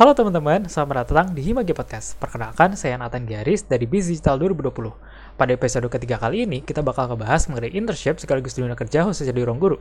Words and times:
Halo 0.00 0.16
teman-teman, 0.16 0.64
selamat 0.64 1.12
datang 1.12 1.36
di 1.36 1.44
Himagi 1.44 1.76
Podcast. 1.76 2.16
Perkenalkan, 2.16 2.72
saya 2.72 2.96
Nathan 2.96 3.28
Giaris 3.28 3.68
dari 3.68 3.84
Biz 3.84 4.08
Digital 4.08 4.40
2020. 4.40 4.96
Pada 5.36 5.52
episode 5.52 5.84
ketiga 5.92 6.16
kali 6.16 6.48
ini, 6.48 6.64
kita 6.64 6.80
bakal 6.80 7.04
ngebahas 7.12 7.44
mengenai 7.52 7.68
internship 7.76 8.16
sekaligus 8.16 8.56
dunia 8.56 8.72
kerja 8.72 9.04
khususnya 9.04 9.36
di 9.36 9.44
ruang 9.44 9.60
guru. 9.60 9.76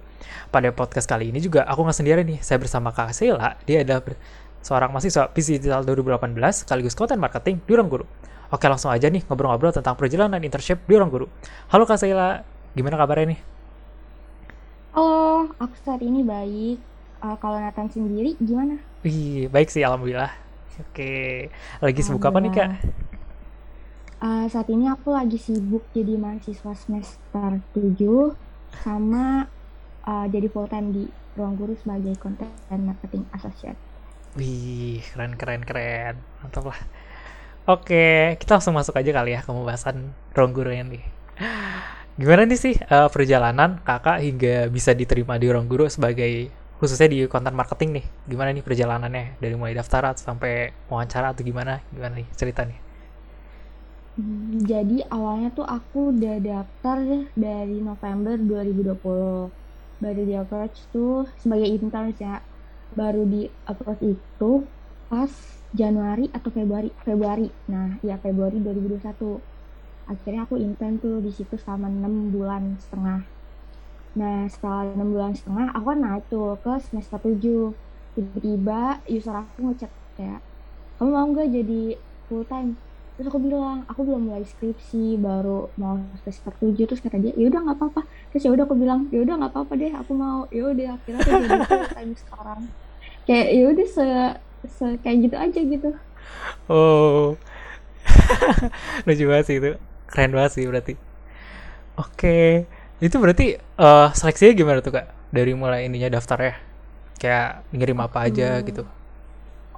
Pada 0.52 0.76
podcast 0.76 1.08
kali 1.08 1.32
ini 1.32 1.40
juga 1.40 1.64
aku 1.64 1.88
nggak 1.88 1.98
sendiri 2.04 2.28
nih, 2.28 2.44
saya 2.44 2.60
bersama 2.60 2.92
Kak 2.92 3.16
Sheila, 3.16 3.56
dia 3.64 3.80
adalah 3.80 4.12
seorang 4.60 4.92
mahasiswa 4.92 5.32
Biz 5.32 5.56
Digital 5.56 5.88
2018 5.88 6.68
sekaligus 6.68 7.00
content 7.00 7.24
marketing 7.24 7.64
di 7.64 7.80
ruang 7.80 7.88
guru. 7.88 8.04
Oke, 8.52 8.68
langsung 8.68 8.92
aja 8.92 9.08
nih 9.08 9.24
ngobrol-ngobrol 9.24 9.72
tentang 9.72 9.96
perjalanan 9.96 10.44
internship 10.44 10.84
di 10.84 11.00
ruang 11.00 11.08
guru. 11.08 11.32
Halo 11.72 11.88
Kak 11.88 11.96
Sheila, 11.96 12.44
gimana 12.76 13.00
kabarnya 13.00 13.40
nih? 13.40 13.40
Halo, 15.00 15.56
aku 15.64 15.76
saat 15.80 16.04
ini 16.04 16.28
baik. 16.28 16.76
Uh, 17.24 17.40
kalau 17.40 17.56
Nathan 17.56 17.88
sendiri 17.88 18.36
gimana? 18.44 18.89
Wih, 19.00 19.48
baik 19.48 19.72
sih, 19.72 19.80
alhamdulillah. 19.80 20.36
Oke, 20.80 21.48
lagi 21.80 22.02
sibuk 22.04 22.24
apa 22.28 22.40
nih 22.44 22.52
kak? 22.52 22.70
Uh, 24.20 24.44
saat 24.52 24.68
ini 24.68 24.92
aku 24.92 25.16
lagi 25.16 25.40
sibuk 25.40 25.88
jadi 25.96 26.20
mahasiswa 26.20 26.76
semester 26.76 27.64
7 27.72 28.36
sama 28.84 29.48
uh, 30.04 30.28
jadi 30.28 30.52
full 30.52 30.68
time 30.68 30.92
di 30.92 31.04
ruang 31.40 31.56
guru 31.56 31.80
sebagai 31.80 32.20
content 32.20 32.52
and 32.68 32.92
marketing 32.92 33.24
associate. 33.32 33.80
Wih, 34.36 35.00
keren 35.16 35.40
keren 35.40 35.64
keren, 35.64 36.20
mantap 36.44 36.68
lah. 36.68 36.80
Oke, 37.72 38.36
kita 38.36 38.60
langsung 38.60 38.76
masuk 38.76 39.00
aja 39.00 39.16
kali 39.16 39.32
ya 39.32 39.40
ke 39.40 39.48
pembahasan 39.48 40.12
ruang 40.36 40.52
guru 40.52 40.76
ini. 40.76 41.00
Gimana 42.20 42.44
nih 42.44 42.60
sih 42.60 42.76
uh, 42.76 43.08
perjalanan 43.08 43.80
kakak 43.88 44.20
hingga 44.20 44.68
bisa 44.68 44.92
diterima 44.92 45.40
di 45.40 45.48
ruang 45.48 45.72
guru 45.72 45.88
sebagai 45.88 46.52
khususnya 46.80 47.08
di 47.14 47.18
konten 47.28 47.54
marketing 47.60 47.90
nih 48.02 48.06
gimana 48.32 48.50
nih 48.56 48.64
perjalanannya? 48.68 49.26
Dari 49.44 49.56
mulai 49.60 49.76
daftar 49.78 50.16
atau 50.16 50.24
sampai 50.24 50.74
wawancara 50.90 51.36
atau 51.36 51.44
gimana? 51.46 51.84
Gimana 51.94 52.14
nih 52.20 52.28
cerita 52.40 52.64
nih 52.66 52.80
hmm, 54.18 54.66
jadi 54.66 54.98
awalnya 55.12 55.50
tuh 55.58 55.68
aku 55.68 56.16
udah 56.16 56.36
daftar 56.42 56.98
dari 57.36 57.78
November 57.84 58.36
2020 58.40 59.54
baru 60.04 60.22
di 60.24 60.36
approach 60.36 60.88
tuh 60.94 61.28
sebagai 61.42 61.68
intern 61.68 62.16
ya 62.16 62.40
baru 62.96 63.22
di 63.28 63.42
approach 63.70 64.02
itu 64.02 64.52
pas 65.12 65.32
Januari 65.74 66.30
atau 66.34 66.50
Februari 66.50 66.90
Februari. 67.06 67.48
Nah 67.70 68.00
ya 68.02 68.18
Februari 68.24 68.58
2021 68.62 69.44
akhirnya 70.10 70.42
aku 70.48 70.56
intern 70.58 70.98
tuh 71.04 71.22
di 71.22 71.32
situ 71.38 71.56
selama 71.62 71.88
enam 71.92 72.34
bulan 72.34 72.64
setengah 72.82 73.30
Nah, 74.18 74.50
setelah 74.50 74.90
enam 74.90 75.14
bulan 75.14 75.38
setengah, 75.38 75.70
aku 75.78 75.86
kan 75.94 76.00
naik 76.02 76.24
tuh 76.34 76.58
ke 76.58 76.74
semester 76.82 77.22
tujuh. 77.22 77.78
Tiba-tiba 78.18 79.06
user 79.06 79.36
aku 79.38 79.70
ngecek 79.70 79.92
kayak, 80.18 80.42
kamu 80.98 81.10
mau 81.14 81.28
nggak 81.30 81.48
jadi 81.54 81.84
full 82.26 82.42
time? 82.50 82.74
Terus 83.16 83.28
aku 83.30 83.40
bilang, 83.44 83.86
aku 83.86 84.02
belum 84.08 84.32
mulai 84.32 84.48
skripsi, 84.48 85.20
baru 85.20 85.70
mau 85.78 86.00
semester 86.26 86.56
tujuh. 86.58 86.90
Terus 86.90 87.04
kata 87.04 87.22
dia, 87.22 87.36
ya 87.38 87.46
udah 87.54 87.60
nggak 87.70 87.78
apa-apa. 87.78 88.02
Terus 88.34 88.44
ya 88.48 88.52
udah 88.56 88.66
aku 88.66 88.76
bilang, 88.80 89.06
ya 89.14 89.20
udah 89.22 89.36
nggak 89.38 89.52
apa-apa 89.54 89.74
deh, 89.78 89.94
aku 89.94 90.12
mau. 90.18 90.40
Ya 90.50 90.62
udah 90.66 90.88
akhirnya 90.98 91.20
aku 91.22 91.30
jadi 91.46 91.68
full 91.70 91.90
time 91.94 92.14
sekarang. 92.18 92.62
Kayak 93.30 93.48
ya 93.54 93.64
udah 93.70 93.88
se, 93.88 94.08
se 94.66 94.86
kayak 95.06 95.18
gitu 95.30 95.36
aja 95.38 95.60
gitu. 95.62 95.90
Oh, 96.66 97.38
lucu 99.06 99.24
banget 99.30 99.46
sih 99.46 99.56
itu, 99.62 99.72
keren 100.10 100.34
banget 100.34 100.52
sih 100.58 100.66
berarti. 100.66 100.94
Oke. 102.00 102.18
Okay 102.18 102.79
itu 103.00 103.16
berarti 103.16 103.56
uh, 103.80 104.12
seleksinya 104.12 104.54
gimana 104.56 104.80
tuh 104.84 105.00
kak 105.00 105.08
dari 105.32 105.56
mulai 105.56 105.88
ininya 105.88 106.20
daftar 106.20 106.38
ya 106.40 106.54
kayak 107.20 107.64
ngirim 107.72 108.00
apa 108.04 108.28
aja 108.28 108.60
hmm. 108.60 108.66
gitu 108.68 108.84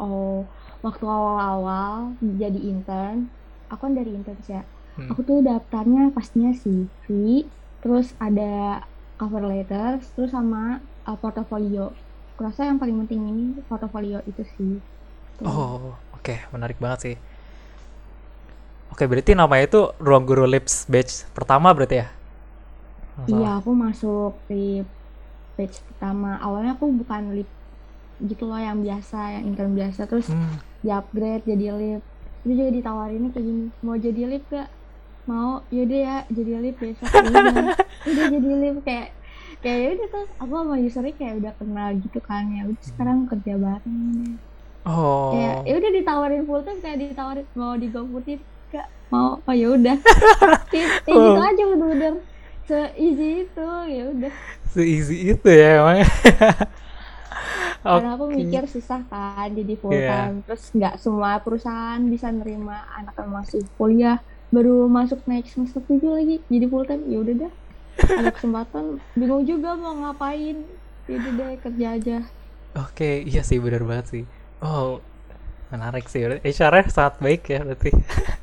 oh 0.02 0.46
waktu 0.82 1.06
awal-awal 1.06 2.18
jadi 2.22 2.58
intern 2.58 3.30
aku 3.70 3.86
kan 3.86 3.94
dari 3.94 4.10
intern 4.14 4.42
ya 4.50 4.62
hmm. 4.98 5.14
aku 5.14 5.22
tuh 5.22 5.40
daftarnya 5.46 6.10
pastinya 6.10 6.50
CV 6.58 7.06
terus 7.86 8.14
ada 8.18 8.86
cover 9.22 9.46
letter 9.46 10.02
terus 10.18 10.34
sama 10.34 10.82
uh, 11.06 11.18
portofolio 11.18 11.94
kurasa 12.42 12.66
yang 12.66 12.82
paling 12.82 12.98
penting 13.06 13.22
ini 13.22 13.46
portofolio 13.70 14.26
itu 14.26 14.42
sih 14.58 14.82
tuh. 15.38 15.46
oh 15.46 15.94
oke 16.18 16.26
okay. 16.26 16.42
menarik 16.50 16.82
banget 16.82 17.00
sih 17.06 17.16
oke 18.90 19.04
berarti 19.06 19.38
namanya 19.38 19.70
itu 19.70 19.82
ruang 20.02 20.26
guru 20.26 20.50
lips 20.50 20.90
batch 20.90 21.30
pertama 21.38 21.70
berarti 21.70 22.02
ya 22.02 22.10
Iya, 23.28 23.60
aku 23.60 23.72
masuk 23.76 24.34
di 24.48 24.82
page 25.60 25.84
pertama. 25.92 26.40
Awalnya 26.40 26.80
aku 26.80 26.90
bukan 26.92 27.36
lip 27.36 27.50
gitu 28.22 28.46
loh 28.48 28.62
yang 28.62 28.82
biasa, 28.82 29.40
yang 29.40 29.44
intern 29.52 29.74
biasa. 29.76 30.08
Terus 30.08 30.32
hmm. 30.32 30.58
di 30.82 30.90
upgrade 30.90 31.46
jadi 31.46 31.66
lip. 31.76 32.02
Itu 32.42 32.52
juga 32.58 32.72
ditawarin 32.74 33.30
kayak 33.30 33.46
gini, 33.46 33.66
mau 33.86 33.96
jadi 34.00 34.22
lip 34.26 34.44
gak? 34.50 34.70
Mau, 35.30 35.62
yaudah 35.70 36.00
ya 36.02 36.16
jadi 36.34 36.52
lip 36.58 36.82
besok. 36.82 37.06
udah 38.10 38.26
jadi 38.34 38.50
lip 38.58 38.82
kayak 38.82 39.14
kayak 39.62 39.78
ya 39.78 39.90
udah 39.94 40.08
tuh 40.10 40.26
aku 40.42 40.54
sama 40.58 40.76
usernya 40.82 41.14
kayak 41.22 41.34
udah 41.38 41.54
kenal 41.54 41.90
gitu 42.02 42.20
kan 42.26 42.44
ya 42.50 42.66
udah 42.66 42.82
sekarang 42.82 43.18
kerja 43.30 43.54
bareng 43.62 44.42
oh 44.90 45.38
ya 45.38 45.62
ya 45.70 45.74
udah 45.78 45.92
ditawarin 45.94 46.44
full 46.50 46.66
time 46.66 46.82
kayak 46.82 46.98
ditawarin 47.14 47.46
mau 47.54 47.78
di 47.78 47.88
gak 47.94 48.88
mau 49.14 49.38
oh 49.38 49.54
ya 49.54 49.68
udah 49.70 49.96
kayak, 50.74 51.06
kayak 51.06 51.14
oh. 51.14 51.26
gitu 51.30 51.42
aja 51.46 51.64
bener-bener 51.70 52.14
se-easy 52.68 53.48
itu 53.48 53.70
ya 53.90 54.04
udah. 54.12 54.34
Se-easy 54.72 55.18
itu 55.34 55.50
ya 55.50 55.82
emang 55.82 56.06
karena 57.82 58.14
aku 58.14 58.26
mikir 58.30 58.64
susah 58.70 59.02
kan 59.10 59.50
jadi 59.58 59.74
full 59.78 59.94
yeah. 59.94 60.30
time. 60.30 60.46
Terus 60.46 60.64
nggak 60.74 60.96
semua 61.02 61.42
perusahaan 61.42 62.02
bisa 62.06 62.30
nerima 62.30 62.86
anak 62.94 63.18
yang 63.18 63.32
masih 63.34 63.62
kuliah 63.76 64.22
baru 64.54 64.86
masuk 64.86 65.24
naik 65.26 65.50
semester 65.50 65.82
tujuh 65.90 66.14
lagi 66.14 66.38
jadi 66.46 66.66
full 66.70 66.86
time. 66.86 67.04
Ya 67.10 67.18
udah 67.26 67.36
dah. 67.48 67.54
Ada 68.22 68.32
kesempatan. 68.34 69.02
Bingung 69.18 69.44
juga 69.50 69.74
mau 69.74 69.98
ngapain. 69.98 70.62
Jadi 71.10 71.28
deh 71.34 71.58
kerja 71.58 71.88
aja. 71.98 72.18
Oke 72.78 72.94
okay, 72.96 73.16
iya 73.26 73.42
sih 73.42 73.58
benar 73.58 73.82
banget 73.84 74.06
sih. 74.14 74.24
Oh 74.62 75.02
menarik 75.74 76.06
sih. 76.06 76.22
HR 76.22 76.86
sangat 76.94 77.18
baik 77.18 77.50
ya 77.50 77.66
berarti 77.66 77.90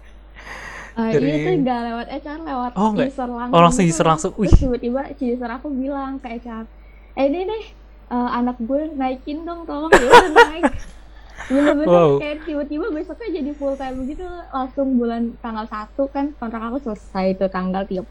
Uh, 0.99 1.15
dari... 1.15 1.31
Ini 1.31 1.47
tuh 1.47 1.55
gak 1.63 1.81
lewat 1.87 2.07
HR, 2.11 2.41
lewat 2.43 2.73
oh, 2.75 2.91
user 2.99 3.29
langsung. 3.31 3.55
Oh 3.55 3.63
langsung 3.63 3.85
user 3.87 4.07
langsung. 4.11 4.33
Wih. 4.35 4.51
Terus 4.51 4.61
tiba-tiba 4.67 5.01
user 5.15 5.51
aku 5.55 5.71
bilang 5.71 6.19
ke 6.19 6.43
HR, 6.43 6.67
eh 7.15 7.25
ini 7.31 7.47
deh 7.47 7.65
uh, 8.11 8.31
anak 8.35 8.59
gue 8.59 8.91
naikin 8.99 9.47
dong 9.47 9.63
tolong 9.63 9.95
ya 9.95 10.11
udah 10.11 10.33
naik. 10.35 10.65
Bener-bener 11.49 11.89
wow. 11.89 12.19
kayak 12.21 12.45
tiba-tiba 12.45 12.87
besoknya 12.93 13.29
jadi 13.41 13.51
full 13.57 13.73
time 13.79 14.05
gitu 14.05 14.27
langsung 14.53 15.01
bulan 15.01 15.33
tanggal 15.41 15.65
1 15.65 15.97
kan 16.11 16.27
kontrak 16.37 16.61
aku 16.67 16.77
selesai 16.83 17.39
itu 17.39 17.47
tanggal 17.47 17.87
30. 17.87 18.05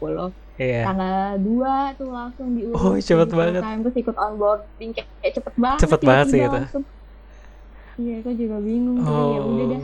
Yeah. 0.58 0.88
Tanggal 0.88 1.38
2 1.44 2.00
tuh 2.02 2.08
langsung 2.10 2.56
diurus. 2.56 2.82
Oh, 2.82 2.96
cepet 2.98 3.30
banget. 3.30 3.62
Time, 3.62 3.80
terus 3.86 3.96
ikut 4.00 4.16
onboarding 4.16 4.90
kayak, 4.96 5.08
kayak 5.22 5.32
cepet 5.38 5.54
banget. 5.54 5.80
Cepet 5.86 6.00
banget 6.02 6.26
sih 6.34 6.40
itu. 6.40 6.60
Iya, 7.98 8.14
aku 8.24 8.30
juga 8.34 8.56
bingung. 8.58 8.98
Oh. 9.06 9.30
Ya 9.36 9.40
udah 9.44 9.66
dah. 9.70 9.78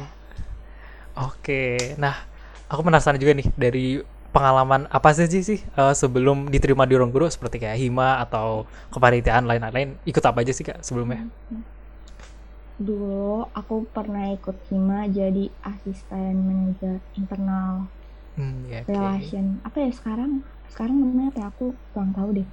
Oke, 1.15 1.31
okay. 1.39 1.79
nah 1.95 2.34
aku 2.69 2.81
penasaran 2.85 3.21
juga 3.21 3.37
nih 3.37 3.49
dari 3.55 3.87
pengalaman 4.35 4.91
apa 4.91 5.15
sih 5.15 5.47
sih 5.47 5.63
uh, 5.79 5.95
sebelum 5.95 6.51
diterima 6.51 6.83
di 6.91 6.99
ruang 6.99 7.15
guru 7.15 7.31
seperti 7.31 7.63
kayak 7.63 7.79
hima 7.79 8.19
atau 8.19 8.67
kepanitiaan 8.91 9.47
lain-lain 9.47 9.95
ikut 10.03 10.25
apa 10.27 10.43
aja 10.43 10.51
sih 10.51 10.67
kak 10.67 10.83
sebelumnya? 10.83 11.31
Dulu 12.83 13.47
aku 13.55 13.87
pernah 13.95 14.35
ikut 14.35 14.59
hima 14.75 15.07
jadi 15.07 15.47
asisten 15.63 16.35
manajer 16.43 16.99
internal 17.15 17.87
hmm, 18.35 18.67
yeah, 18.67 18.83
okay. 18.83 18.91
relation 18.91 19.63
apa 19.63 19.77
ya 19.87 19.91
sekarang 19.95 20.43
sekarang 20.67 20.99
namanya 20.99 21.31
apa 21.31 21.39
ya? 21.39 21.47
aku 21.55 21.67
kurang 21.95 22.11
tahu 22.11 22.43
deh 22.43 22.49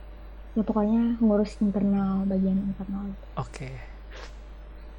ya 0.54 0.62
pokoknya 0.62 1.18
ngurus 1.18 1.58
internal 1.64 2.28
bagian 2.30 2.62
internal. 2.62 3.10
Oke. 3.42 3.72
Okay. 3.72 3.74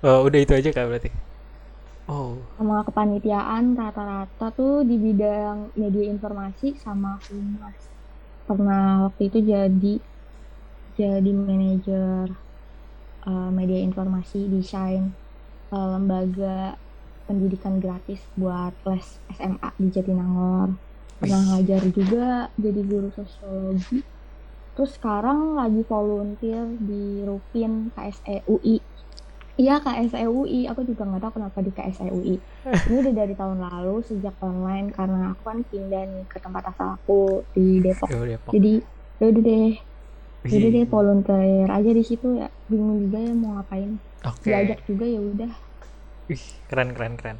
Uh, 0.02 0.18
udah 0.26 0.38
itu 0.42 0.50
aja 0.50 0.74
kak 0.74 0.90
berarti? 0.90 1.14
Oh. 2.10 2.34
Sama 2.58 2.82
kepanitiaan 2.82 3.78
rata-rata 3.78 4.50
tuh 4.50 4.82
di 4.82 4.98
bidang 4.98 5.70
media 5.78 6.10
informasi 6.10 6.74
sama 6.74 7.18
humas. 7.30 7.78
Pernah 8.42 9.06
waktu 9.06 9.30
itu 9.30 9.38
jadi 9.46 9.94
jadi 10.98 11.30
manajer 11.30 12.26
uh, 13.24 13.50
media 13.54 13.80
informasi 13.80 14.50
desain 14.50 15.14
uh, 15.70 15.94
lembaga 15.94 16.74
pendidikan 17.30 17.78
gratis 17.78 18.20
buat 18.34 18.74
les 18.82 19.22
SMA 19.38 19.70
di 19.78 19.88
Jatinangor. 19.94 20.74
Pernah 21.22 21.54
ngajar 21.54 21.86
juga 21.94 22.50
jadi 22.58 22.80
guru 22.82 23.14
sosiologi. 23.14 24.02
Terus 24.74 24.96
sekarang 24.98 25.54
lagi 25.54 25.86
volunteer 25.86 26.66
di 26.82 27.22
Rupin 27.22 27.94
KSE 27.94 28.42
UI 28.50 28.80
Iya 29.60 29.84
KSEUI, 29.84 30.64
aku 30.72 30.80
juga 30.88 31.04
nggak 31.04 31.22
tahu 31.28 31.32
kenapa 31.36 31.58
di 31.60 31.72
KSEUI. 31.76 32.34
Ini 32.88 32.96
udah 33.04 33.14
dari 33.14 33.34
tahun 33.36 33.58
lalu 33.60 34.00
sejak 34.00 34.32
online 34.40 34.88
karena 34.96 35.36
aku 35.36 35.42
kan 35.44 35.58
pindah 35.68 36.02
nih 36.08 36.24
ke 36.24 36.40
tempat 36.40 36.72
asal 36.72 36.96
aku 36.96 37.44
di 37.52 37.84
Depok. 37.84 38.08
Oh, 38.16 38.24
Depok. 38.24 38.52
Jadi 38.56 38.80
ya 39.20 39.24
udah 39.28 39.42
deh, 39.44 39.72
ya 40.48 40.56
udah 40.56 40.70
deh 40.72 40.86
volunteer 40.88 41.68
aja 41.68 41.90
di 41.92 42.04
situ 42.04 42.40
ya. 42.40 42.48
Bingung 42.64 43.04
juga 43.04 43.18
ya 43.20 43.32
mau 43.36 43.60
ngapain. 43.60 44.00
Okay. 44.24 44.48
Diajak 44.48 44.80
juga 44.88 45.04
ya 45.04 45.20
udah. 45.20 45.52
Ih, 46.32 46.44
keren 46.72 46.96
keren 46.96 47.14
keren. 47.20 47.38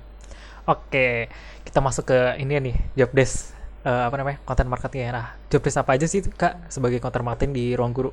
Oke, 0.68 1.32
kita 1.64 1.82
masuk 1.82 2.12
ke 2.12 2.18
ini 2.38 2.60
nih, 2.60 2.76
job 2.94 3.10
desk 3.16 3.56
eh, 3.88 4.02
apa 4.04 4.14
namanya? 4.20 4.38
Content 4.44 4.68
marketing 4.68 5.00
ya. 5.08 5.10
Nah, 5.16 5.26
job 5.48 5.64
desk 5.64 5.80
apa 5.80 5.96
aja 5.96 6.06
sih 6.06 6.20
Kak 6.22 6.68
sebagai 6.68 7.00
content 7.00 7.24
marketing 7.24 7.50
di 7.56 7.64
ruang 7.72 7.96
guru? 7.96 8.12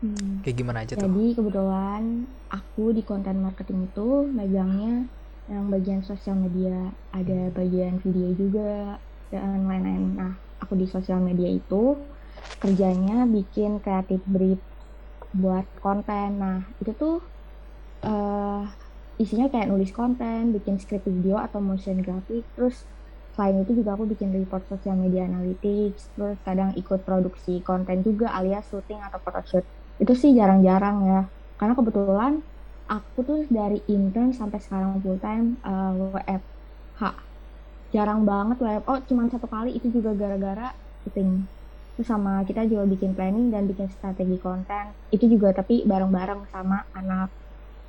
Hmm. 0.00 0.40
Kayak 0.40 0.56
gimana 0.56 0.78
aja 0.80 0.96
tuh? 0.96 1.04
Jadi 1.04 1.24
kebetulan 1.36 2.24
aku 2.48 2.96
di 2.96 3.04
konten 3.04 3.44
marketing 3.44 3.92
itu 3.92 4.24
megangnya 4.32 5.04
yang 5.52 5.68
bagian 5.68 6.00
sosial 6.00 6.40
media, 6.40 6.88
ada 7.12 7.52
bagian 7.52 8.00
video 8.00 8.32
juga 8.32 8.96
dan 9.28 9.68
lain-lain. 9.68 10.16
Nah, 10.16 10.32
aku 10.62 10.78
di 10.80 10.88
sosial 10.88 11.20
media 11.20 11.52
itu 11.52 12.00
kerjanya 12.64 13.28
bikin 13.28 13.82
kreatif 13.84 14.24
brief 14.24 14.60
buat 15.36 15.68
konten. 15.84 16.40
Nah, 16.40 16.64
itu 16.80 16.96
tuh 16.96 17.20
eh 18.00 18.64
isinya 19.20 19.52
kayak 19.52 19.68
nulis 19.68 19.92
konten, 19.92 20.56
bikin 20.56 20.80
script 20.80 21.04
video 21.04 21.36
atau 21.36 21.60
motion 21.60 22.00
graphic, 22.00 22.40
terus 22.56 22.88
selain 23.36 23.60
itu 23.60 23.76
juga 23.76 23.92
aku 23.92 24.08
bikin 24.08 24.32
report 24.32 24.64
sosial 24.64 24.96
media 24.96 25.28
analytics, 25.28 26.08
terus 26.16 26.40
kadang 26.40 26.72
ikut 26.72 27.04
produksi 27.04 27.60
konten 27.60 28.00
juga 28.00 28.32
alias 28.32 28.64
syuting 28.72 28.96
atau 28.96 29.20
photoshoot 29.20 29.66
itu 30.00 30.12
sih 30.16 30.32
jarang-jarang 30.32 30.96
ya. 31.04 31.20
Karena 31.60 31.76
kebetulan 31.76 32.32
aku 32.88 33.18
tuh 33.22 33.40
dari 33.52 33.84
intern 33.86 34.32
sampai 34.32 34.58
sekarang 34.58 34.98
full 35.04 35.20
time 35.20 35.60
uh, 35.62 36.16
WFH 36.16 37.30
jarang 37.90 38.22
banget 38.22 38.62
WFH 38.62 38.86
oh 38.86 38.98
cuma 39.06 39.26
satu 39.26 39.46
kali 39.50 39.74
itu 39.74 39.90
juga 39.90 40.14
gara-gara 40.14 40.74
syuting. 41.02 41.46
Terus 41.98 42.08
sama 42.08 42.40
kita 42.46 42.64
juga 42.64 42.86
bikin 42.86 43.12
planning 43.12 43.50
dan 43.50 43.66
bikin 43.66 43.90
strategi 43.90 44.38
konten. 44.40 44.94
Itu 45.10 45.26
juga 45.26 45.52
tapi 45.52 45.84
bareng-bareng 45.84 46.48
sama 46.48 46.86
anak 46.96 47.28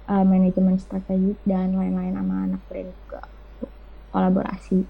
uh, 0.10 0.26
manajemen 0.26 0.82
strategi 0.82 1.38
dan 1.46 1.78
lain-lain 1.78 2.18
sama 2.18 2.36
anak 2.50 2.62
brand 2.68 2.92
juga. 2.92 3.22
Kolaborasi. 4.12 4.84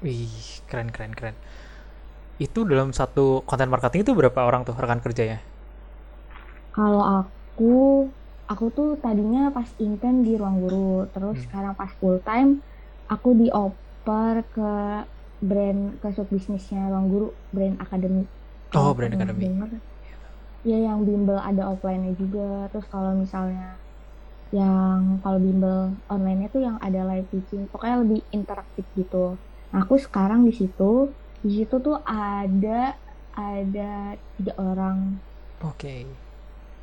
Wih, 0.00 0.62
keren 0.70 0.88
keren 0.88 1.12
keren. 1.12 1.36
Itu 2.40 2.64
dalam 2.64 2.96
satu 2.96 3.44
konten 3.44 3.68
marketing 3.68 4.08
itu 4.08 4.12
berapa 4.16 4.40
orang 4.46 4.64
tuh 4.64 4.74
rekan 4.78 5.02
kerjanya? 5.02 5.51
Kalau 6.74 7.00
aku, 7.16 7.64
aku 8.50 8.64
tuh 8.76 8.86
tadinya 9.04 9.40
pas 9.56 9.68
intern 9.84 10.16
di 10.26 10.30
ruang 10.40 10.56
guru, 10.62 10.76
terus 11.12 11.36
Hmm. 11.36 11.44
sekarang 11.44 11.72
pas 11.80 11.90
full 12.00 12.16
time, 12.26 12.50
aku 13.12 13.28
dioper 13.40 14.34
ke 14.54 14.60
brand 15.48 15.80
ke 16.00 16.08
sub 16.16 16.26
bisnisnya 16.34 16.78
ruang 16.92 17.06
guru, 17.12 17.26
brand 17.54 17.76
akademi. 17.84 18.20
Oh, 18.74 18.94
brand 18.94 19.14
denger, 19.40 19.70
ya 20.70 20.76
yang 20.88 20.98
bimbel 21.08 21.38
ada 21.48 21.62
offline-nya 21.72 22.12
juga. 22.22 22.40
Terus 22.72 22.86
kalau 22.94 23.12
misalnya 23.22 23.62
yang 24.58 25.00
kalau 25.24 25.38
bimbel 25.46 25.76
online-nya 26.12 26.48
tuh 26.54 26.62
yang 26.68 26.76
ada 26.86 27.00
live 27.10 27.28
teaching, 27.32 27.62
pokoknya 27.72 27.96
lebih 28.04 28.20
interaktif 28.36 28.86
gitu. 29.00 29.16
Nah, 29.72 29.78
aku 29.84 29.96
sekarang 30.06 30.40
di 30.48 30.52
situ, 30.60 30.84
di 31.44 31.50
situ 31.58 31.74
tuh 31.86 31.96
ada 32.06 32.70
ada 33.36 33.82
tiga 34.36 34.52
orang 34.60 34.98
Oke. 35.62 36.06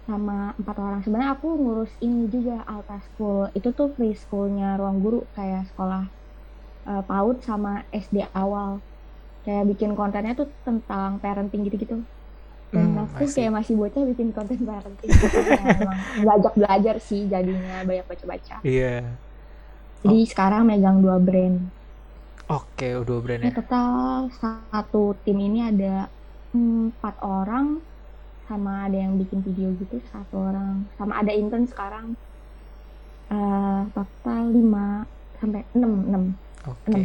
Sama 0.10 0.34
empat 0.60 0.76
orang. 0.86 1.00
Sebenarnya 1.04 1.32
aku 1.38 1.48
ngurus 1.62 1.92
ini 2.06 2.22
juga 2.36 2.54
Alta 2.74 2.96
School. 3.06 3.40
Itu 3.58 3.70
tuh 3.80 3.88
preschoolnya 3.98 4.66
ruang 4.80 4.98
guru 5.04 5.18
kayak 5.38 5.62
sekolah 5.72 6.02
eh, 6.90 7.02
PAUD 7.10 7.38
sama 7.50 7.72
SD 8.04 8.18
awal. 8.44 8.72
Kayak 9.46 9.64
bikin 9.72 9.92
kontennya 10.00 10.34
tuh 10.40 10.48
tentang 10.68 11.12
parenting 11.24 11.62
gitu-gitu. 11.68 11.96
Dan 12.76 12.88
Hmm, 12.88 13.04
aku 13.04 13.24
kayak 13.36 13.52
masih 13.58 13.76
bocah 13.82 14.04
bikin 14.12 14.30
konten 14.38 14.60
parenting. 14.70 15.14
Emang 15.80 16.00
belajar 16.22 16.52
belajar 16.60 16.96
sih 17.10 17.22
jadinya 17.34 17.74
banyak 17.90 18.06
baca-baca. 18.12 18.56
Iya. 18.64 19.20
jadi 20.04 20.20
sekarang 20.32 20.64
megang 20.70 20.98
dua 21.04 21.18
brand. 21.28 21.58
Oke, 22.58 22.88
udah 23.02 23.18
brand 23.26 23.44
Ini 23.44 23.50
ya. 23.50 23.56
total 23.58 24.28
satu 24.42 24.98
tim 25.24 25.38
ini 25.48 25.60
ada 25.72 26.12
empat 26.56 27.16
orang 27.24 27.66
sama 28.50 28.90
ada 28.90 28.98
yang 28.98 29.14
bikin 29.16 29.40
video 29.46 29.70
gitu 29.78 29.96
satu 30.12 30.36
orang 30.50 30.76
sama 30.98 31.14
ada 31.22 31.32
intern 31.32 31.66
sekarang 31.70 32.08
eh 33.30 33.82
total 33.96 34.42
lima 34.50 34.88
sampai 35.40 35.62
enam 35.78 35.94
enam 36.10 36.24
Oke. 36.66 37.04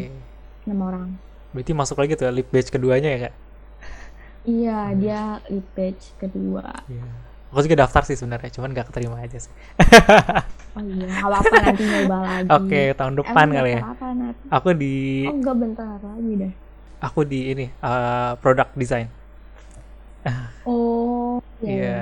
enam 0.67 0.79
orang 0.83 1.09
Berarti 1.55 1.71
masuk 1.73 2.03
lagi 2.03 2.19
tuh 2.19 2.27
lip 2.35 2.51
badge 2.51 2.75
keduanya 2.75 3.11
ya, 3.15 3.19
Kak? 3.31 3.35
iya 4.45 4.79
Hmm. 4.91 4.99
dia 5.01 5.21
lead 5.49 5.67
page 5.77 6.05
kedua 6.17 6.65
Iya. 6.89 7.07
Aku 7.49 7.63
juga 7.63 7.87
daftar 7.87 8.03
sih 8.03 8.19
sebenarnya, 8.19 8.51
cuman 8.51 8.75
gak 8.75 8.91
keterima 8.91 9.15
aja 9.23 9.39
sih. 9.39 9.53
oh 10.75 10.83
iya 10.85 11.07
nggak 11.07 11.29
apa-apa 11.31 11.57
nanti 11.63 11.83
nyoba 11.93 12.17
lagi 12.27 12.49
Oke, 12.51 12.83
tahun 12.99 13.15
depan 13.15 13.47
Emang 13.47 13.57
kali 13.57 13.71
ya. 13.71 13.81
apa 13.85 14.07
Nat? 14.13 14.37
Aku 14.51 14.69
di 14.75 14.95
oh 15.23 15.35
enggak 15.35 15.57
bentar 15.63 15.99
lagi 16.03 16.33
deh 16.43 16.53
aku 16.99 17.21
di 17.23 17.41
ini 17.53 17.67
eh, 17.71 18.33
product 18.43 18.73
design. 18.75 19.07
oh 20.65 21.04
Iya. 21.63 21.73
iya 21.73 21.99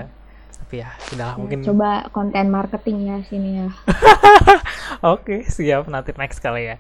Tapi 0.63 0.75
ya, 0.83 0.91
udahlah 1.13 1.35
Ya, 1.35 1.41
mungkin 1.41 1.59
coba 1.65 1.91
konten 2.13 2.47
marketing 2.51 2.99
ya 3.09 3.17
sini 3.27 3.51
ya 3.63 3.69
Oke, 5.13 5.43
siap 5.51 5.91
nanti 5.91 6.15
next 6.15 6.39
kali 6.39 6.71
ya. 6.71 6.77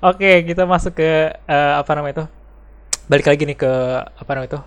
Oke, 0.00 0.40
kita 0.48 0.64
masuk 0.64 0.96
ke 0.96 1.36
eh, 1.36 1.74
apa 1.76 1.90
namanya 1.92 2.14
itu? 2.22 2.24
Balik 3.12 3.26
lagi 3.28 3.42
nih 3.44 3.58
ke 3.60 3.72
apa 4.08 4.30
namanya 4.32 4.50
itu? 4.56 4.60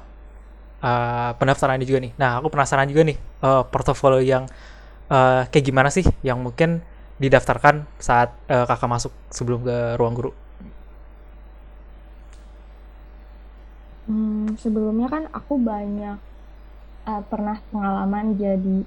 Eh, 0.85 1.31
pendaftaran 1.41 1.81
juga 1.81 1.99
nih. 2.05 2.13
Nah, 2.15 2.37
aku 2.39 2.47
penasaran 2.53 2.87
juga 2.87 3.03
nih 3.09 3.17
eh, 3.17 3.63
portofolio 3.73 4.21
yang 4.21 4.45
eh, 5.09 5.41
kayak 5.49 5.65
gimana 5.65 5.89
sih 5.89 6.05
yang 6.21 6.39
mungkin 6.45 6.85
didaftarkan 7.17 7.89
saat 7.99 8.31
eh, 8.47 8.65
kakak 8.69 8.89
masuk 8.89 9.13
sebelum 9.33 9.65
ke 9.65 9.97
ruang 9.97 10.13
guru. 10.13 10.31
Hmm, 14.09 14.57
sebelumnya 14.57 15.07
kan 15.09 15.23
aku 15.33 15.61
banyak 15.61 16.17
eh, 17.09 17.21
pernah 17.31 17.57
pengalaman 17.71 18.25
jadi 18.43 18.77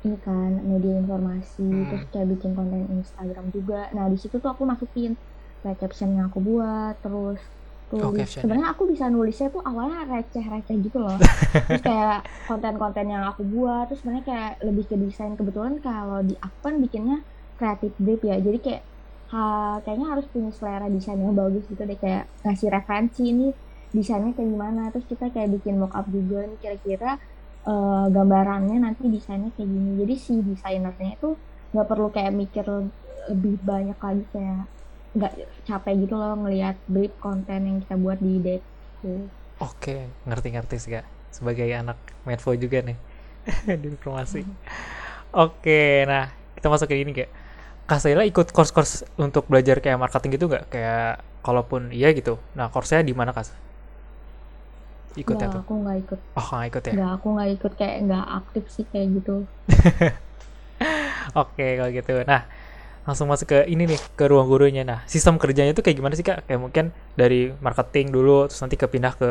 ini 0.00 0.16
kan 0.26 0.50
media 0.64 0.94
informasi, 0.96 1.60
Hmm. 1.60 1.86
terus 1.88 2.04
kayak 2.12 2.28
bikin 2.32 2.50
konten 2.56 2.80
Instagram 2.88 3.46
juga. 3.52 3.80
Nah 3.92 4.08
di 4.08 4.16
situ 4.16 4.36
tuh 4.42 4.50
aku 4.54 4.62
masukin 4.64 5.12
kayak 5.62 5.76
caption 5.76 6.16
yang 6.16 6.26
aku 6.30 6.40
buat, 6.40 6.94
terus 7.04 7.40
Oh, 7.92 8.14
tulis. 8.14 8.22
ya. 8.32 8.40
Sebenarnya 8.40 8.68
aku 8.72 8.82
bisa 8.86 9.10
nulisnya 9.10 9.50
tuh 9.50 9.60
awalnya 9.66 10.06
receh-receh 10.06 10.76
gitu 10.78 10.98
loh. 11.02 11.18
terus 11.68 11.82
kayak 11.82 12.18
konten-konten 12.48 13.06
yang 13.10 13.24
aku 13.26 13.42
buat, 13.44 13.90
terus 13.90 14.00
sebenarnya 14.00 14.24
kayak 14.30 14.52
lebih 14.62 14.84
ke 14.88 14.96
desain. 14.96 15.34
Kebetulan 15.34 15.74
kalau 15.82 16.22
di 16.22 16.34
aku 16.38 16.58
kan 16.62 16.74
bikinnya 16.78 17.18
kreatif 17.58 17.92
brief 17.98 18.22
ya, 18.24 18.38
jadi 18.40 18.58
kayak 18.64 18.82
ha, 19.30 19.38
kayaknya 19.84 20.06
harus 20.12 20.26
punya 20.32 20.50
selera 20.54 20.86
desain 20.88 21.18
yang 21.18 21.34
bagus 21.36 21.66
gitu 21.66 21.82
deh 21.82 21.98
kayak 21.98 22.30
ngasih 22.40 22.68
referensi 22.72 23.22
ini 23.26 23.48
desainnya 23.96 24.32
kayak 24.36 24.50
gimana 24.54 24.80
terus 24.92 25.06
kita 25.10 25.24
kayak 25.34 25.50
bikin 25.54 25.74
mock 25.80 25.94
up 25.98 26.06
juga 26.10 26.46
nih 26.48 26.58
kira-kira 26.62 27.10
eh, 27.70 28.04
gambarannya 28.14 28.76
nanti 28.84 29.02
desainnya 29.14 29.50
kayak 29.56 29.70
gini 29.70 29.90
jadi 30.00 30.14
si 30.24 30.34
desainernya 30.46 31.10
itu 31.18 31.28
nggak 31.72 31.86
perlu 31.90 32.08
kayak 32.14 32.32
mikir 32.34 32.64
lebih 33.30 33.54
banyak 33.62 33.98
lagi 33.98 34.24
kayak 34.34 34.60
nggak 35.16 35.32
capek 35.66 35.94
gitu 36.06 36.14
loh 36.18 36.34
ngelihat 36.40 36.76
brief 36.86 37.14
konten 37.18 37.60
yang 37.66 37.78
kita 37.82 37.94
buat 37.98 38.18
di 38.22 38.38
deck 38.42 38.62
gitu. 39.02 39.30
Oke, 39.60 40.08
ngerti-ngerti 40.24 40.76
sih 40.80 40.90
kak. 40.96 41.06
Sebagai 41.30 41.68
anak 41.70 41.98
Medfo 42.26 42.50
juga 42.56 42.80
nih 42.82 42.96
di 43.82 43.86
informasi. 43.92 44.42
Oke, 45.34 46.06
nah 46.10 46.30
kita 46.58 46.66
masuk 46.72 46.90
ke 46.90 46.96
ini 46.98 47.12
kayak 47.14 47.30
Kak 47.86 48.00
Saila 48.02 48.22
ikut 48.22 48.54
course-course 48.54 49.18
untuk 49.18 49.50
belajar 49.50 49.82
kayak 49.82 49.98
marketing 49.98 50.38
gitu 50.38 50.46
nggak? 50.50 50.64
Kayak 50.70 51.22
kalaupun 51.42 51.90
iya 51.90 52.14
gitu. 52.14 52.38
Nah, 52.54 52.70
course-nya 52.70 53.02
di 53.02 53.14
mana 53.14 53.34
Kak? 53.34 53.50
Ikutnya 55.18 55.46
nggak 55.46 55.52
tuh. 55.52 55.62
aku 55.62 55.72
nggak 55.82 55.98
ikut 56.04 56.20
Oh, 56.38 56.46
nggak 56.54 56.68
ikut 56.70 56.84
ya? 56.86 56.94
nggak 56.94 57.10
aku 57.16 57.26
nggak 57.34 57.50
ikut 57.56 57.72
kayak 57.78 57.96
nggak 58.06 58.24
aktif 58.38 58.64
sih 58.74 58.84
kayak 58.92 59.08
gitu 59.16 59.32
Oke, 61.38 61.66
kalau 61.78 61.90
gitu. 61.92 62.12
Nah, 62.26 62.40
langsung 63.06 63.26
masuk 63.30 63.48
ke 63.52 63.58
ini 63.70 63.84
nih, 63.90 64.00
ke 64.18 64.24
ruang 64.30 64.48
gurunya. 64.50 64.82
Nah, 64.86 65.00
sistem 65.10 65.36
kerjanya 65.42 65.72
itu 65.76 65.82
kayak 65.84 65.98
gimana 66.00 66.14
sih 66.18 66.26
Kak? 66.26 66.46
Kayak 66.48 66.60
mungkin 66.64 66.84
dari 67.16 67.52
marketing 67.60 68.10
dulu, 68.14 68.48
terus 68.50 68.60
nanti 68.64 68.76
kepindah 68.80 69.14
ke 69.16 69.30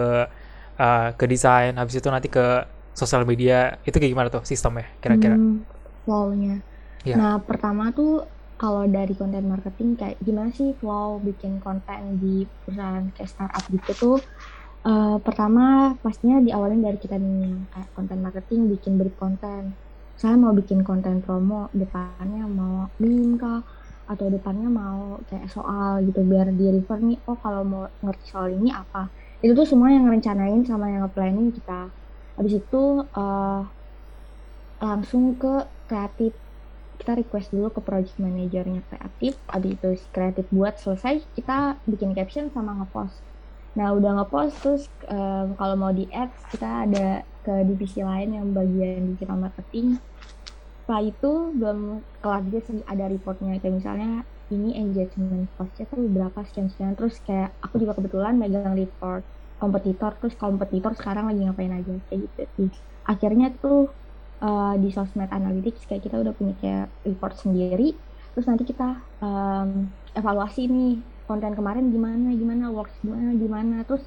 uh, 0.80 1.08
ke 1.20 1.26
desain, 1.30 1.74
habis 1.80 1.96
itu 2.00 2.08
nanti 2.12 2.30
ke 2.32 2.66
sosial 2.96 3.24
media. 3.28 3.78
Itu 3.88 3.98
kayak 4.00 4.12
gimana 4.14 4.30
tuh 4.34 4.44
sistemnya 4.48 4.88
kira-kira? 5.04 5.38
Hmm, 5.40 5.66
flow-nya. 6.04 6.62
Iya. 7.04 7.18
Nah, 7.18 7.42
pertama 7.48 7.84
tuh 7.98 8.28
kalau 8.60 8.84
dari 8.88 9.14
konten 9.20 9.46
marketing 9.48 9.90
kayak 10.00 10.18
gimana 10.28 10.52
sih 10.60 10.76
flow 10.80 11.24
bikin 11.28 11.54
konten 11.64 12.20
di 12.22 12.28
perusahaan 12.64 13.06
kayak 13.16 13.30
startup 13.32 13.64
gitu 13.72 13.92
tuh 14.04 14.16
eh, 14.88 15.16
pertama 15.26 15.62
pastinya 16.04 16.38
diawalin 16.48 16.82
dari 16.86 16.98
kita 17.04 17.16
nih 17.26 17.68
kayak 17.72 17.90
konten 17.96 18.20
marketing 18.26 18.62
bikin 18.72 18.94
brief 19.00 19.16
konten. 19.24 19.62
Saya 20.20 20.36
mau 20.42 20.52
bikin 20.60 20.80
konten 20.90 21.16
promo 21.26 21.72
depannya 21.82 22.44
mau 22.60 22.76
meme 23.02 23.36
kah? 23.42 23.60
Atau 24.12 24.26
depannya 24.36 24.68
mau 24.82 25.22
kayak 25.30 25.48
soal 25.56 25.90
gitu 26.08 26.20
biar 26.32 26.48
di 26.60 26.66
refer 26.76 27.00
nih 27.08 27.18
oh 27.30 27.38
kalau 27.44 27.62
mau 27.72 27.84
ngerti 28.04 28.26
soal 28.32 28.48
ini 28.58 28.70
apa? 28.82 29.00
Itu 29.44 29.52
tuh 29.60 29.68
semua 29.72 29.88
yang 29.96 30.04
ngerencanain 30.08 30.62
sama 30.70 30.86
yang 30.92 31.02
nge-planning 31.06 31.50
kita. 31.58 31.96
Habis 32.38 32.54
itu 32.62 32.78
eh, 33.20 33.62
langsung 34.84 35.24
ke 35.42 35.48
kreatif. 35.90 36.34
Kita 37.00 37.12
request 37.16 37.48
dulu 37.56 37.68
ke 37.76 37.82
project 37.88 38.18
manajernya 38.20 38.82
kreatif. 38.90 39.34
Abis 39.56 39.72
itu 39.80 39.90
si 40.02 40.08
kreatif 40.16 40.46
buat 40.52 40.76
selesai 40.84 41.14
kita 41.36 41.80
bikin 41.88 42.12
caption 42.18 42.52
sama 42.52 42.72
ngepost 42.80 43.29
nah 43.78 43.94
udah 43.94 44.22
ngepost 44.22 44.56
terus 44.66 44.84
um, 45.08 45.54
kalau 45.54 45.76
mau 45.78 45.94
di 45.94 46.10
add 46.10 46.34
kita 46.50 46.90
ada 46.90 47.22
ke 47.44 47.54
divisi 47.66 48.06
lain 48.06 48.36
yang 48.38 48.48
bagian 48.54 49.16
digital 49.16 49.40
marketing. 49.40 49.98
Setelah 50.84 51.04
itu 51.06 51.32
belum 51.58 51.80
kelar 52.22 52.42
juga 52.46 52.60
sih 52.66 52.82
ada 52.86 53.06
reportnya. 53.10 53.58
Kayak 53.62 53.76
misalnya 53.82 54.10
ini 54.50 54.78
engagement 54.78 55.46
postnya 55.58 55.86
tuh 55.90 56.02
berapa 56.10 56.40
sekian 56.46 56.74
sekian 56.74 56.98
terus 56.98 57.22
kayak 57.22 57.54
aku 57.62 57.78
juga 57.78 57.94
kebetulan 57.98 58.34
megang 58.38 58.74
report 58.74 59.22
kompetitor 59.62 60.18
terus 60.18 60.34
kompetitor 60.40 60.96
sekarang 60.98 61.30
lagi 61.30 61.46
ngapain 61.46 61.74
aja 61.74 61.94
kayak 62.10 62.20
gitu 62.26 62.44
sih. 62.58 62.70
Akhirnya 63.06 63.54
tuh 63.62 63.90
uh, 64.42 64.76
di 64.78 64.90
sosmed 64.90 65.30
analytics 65.30 65.86
kayak 65.86 66.06
kita 66.06 66.18
udah 66.18 66.34
punya 66.34 66.54
kayak 66.58 66.88
report 67.06 67.38
sendiri. 67.38 67.94
Terus 68.34 68.46
nanti 68.46 68.64
kita 68.66 69.02
um, 69.22 69.90
evaluasi 70.14 70.70
nih 70.70 70.96
konten 71.30 71.54
kemarin 71.54 71.94
gimana 71.94 72.34
gimana 72.34 72.74
works 72.74 72.98
gimana 73.06 73.38
gimana 73.38 73.76
terus 73.86 74.02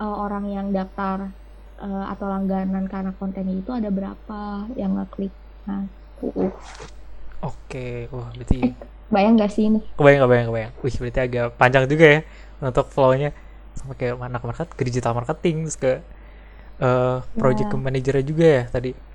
uh, 0.00 0.16
orang 0.24 0.48
yang 0.48 0.72
daftar 0.72 1.28
uh, 1.76 2.04
atau 2.08 2.26
langganan 2.32 2.88
karena 2.88 3.12
konten 3.20 3.44
itu 3.52 3.68
ada 3.76 3.92
berapa 3.92 4.72
yang 4.80 4.96
ngeklik 4.96 5.32
nah 5.68 5.84
uh. 6.24 6.48
oke 7.44 7.86
wah 8.08 8.32
berarti 8.32 8.72
eh, 8.72 8.74
bayang 9.12 9.36
gak 9.36 9.52
sih 9.52 9.68
ini 9.68 9.84
kebayang 10.00 10.24
kebayang 10.24 10.46
kebayang 10.48 10.72
wih 10.80 10.94
berarti 10.96 11.20
agak 11.20 11.46
panjang 11.60 11.84
juga 11.84 12.06
ya 12.08 12.20
untuk 12.64 12.88
flownya 12.88 13.36
sampai 13.76 13.96
ke 14.00 14.06
mana 14.16 14.40
ke 14.40 14.46
market 14.48 14.68
ke 14.72 14.82
digital 14.88 15.12
marketing 15.12 15.68
terus 15.68 15.76
ke 15.76 15.92
uh, 16.80 17.20
project 17.36 17.68
yeah. 17.68 17.84
manager 17.84 18.16
juga 18.24 18.46
ya 18.48 18.64
tadi 18.72 19.12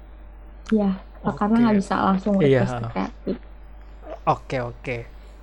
Iya, 0.68 0.92
okay. 1.24 1.36
karena 1.40 1.58
nggak 1.64 1.78
bisa 1.80 1.96
langsung 1.96 2.34
iya. 2.44 2.64
Oke 4.28 4.58
oke. 4.60 4.98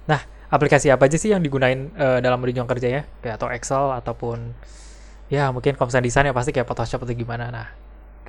Nah, 0.05 0.21
aplikasi 0.55 0.95
apa 0.95 1.11
aja 1.11 1.19
sih 1.19 1.35
yang 1.35 1.43
digunain 1.43 1.91
uh, 1.99 2.23
dalam 2.23 2.39
berjuang 2.39 2.71
kerjanya? 2.71 3.03
Kayak 3.19 3.43
atau 3.43 3.49
Excel 3.51 3.85
ataupun 3.91 4.55
ya 5.27 5.51
mungkin 5.51 5.75
kalau 5.75 5.91
desain 5.91 6.23
ya 6.23 6.31
pasti 6.31 6.55
kayak 6.55 6.71
Photoshop 6.71 7.03
atau 7.03 7.15
gimana. 7.19 7.51
Nah, 7.51 7.67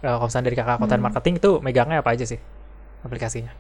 uh, 0.02 0.18
kalau 0.18 0.42
dari 0.42 0.58
kakak 0.58 0.82
konten 0.82 0.98
hmm. 0.98 1.06
marketing 1.06 1.36
itu 1.38 1.52
megangnya 1.62 2.02
apa 2.02 2.18
aja 2.18 2.26
sih 2.26 2.42
aplikasinya? 3.06 3.54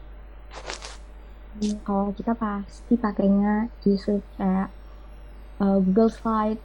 Hmm, 1.55 1.77
kalau 1.85 2.09
kita 2.17 2.33
pasti 2.33 2.97
pakainya 2.97 3.69
di 3.85 3.93
suite 3.95 4.25
kayak 4.41 4.73
uh, 5.61 5.77
Google 5.85 6.09
Slide, 6.09 6.61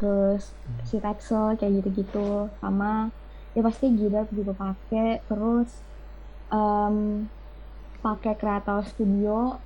terus 0.00 0.56
hmm. 0.64 0.80
sheet 0.88 1.04
Excel 1.04 1.60
kayak 1.60 1.84
gitu-gitu, 1.84 2.48
sama 2.64 3.12
ya 3.52 3.60
pasti 3.62 3.92
Gida 3.94 4.26
juga 4.32 4.56
pakai, 4.56 5.22
terus 5.28 5.70
um, 6.50 7.28
pakai 8.02 8.34
Creator 8.34 8.82
Studio 8.90 9.60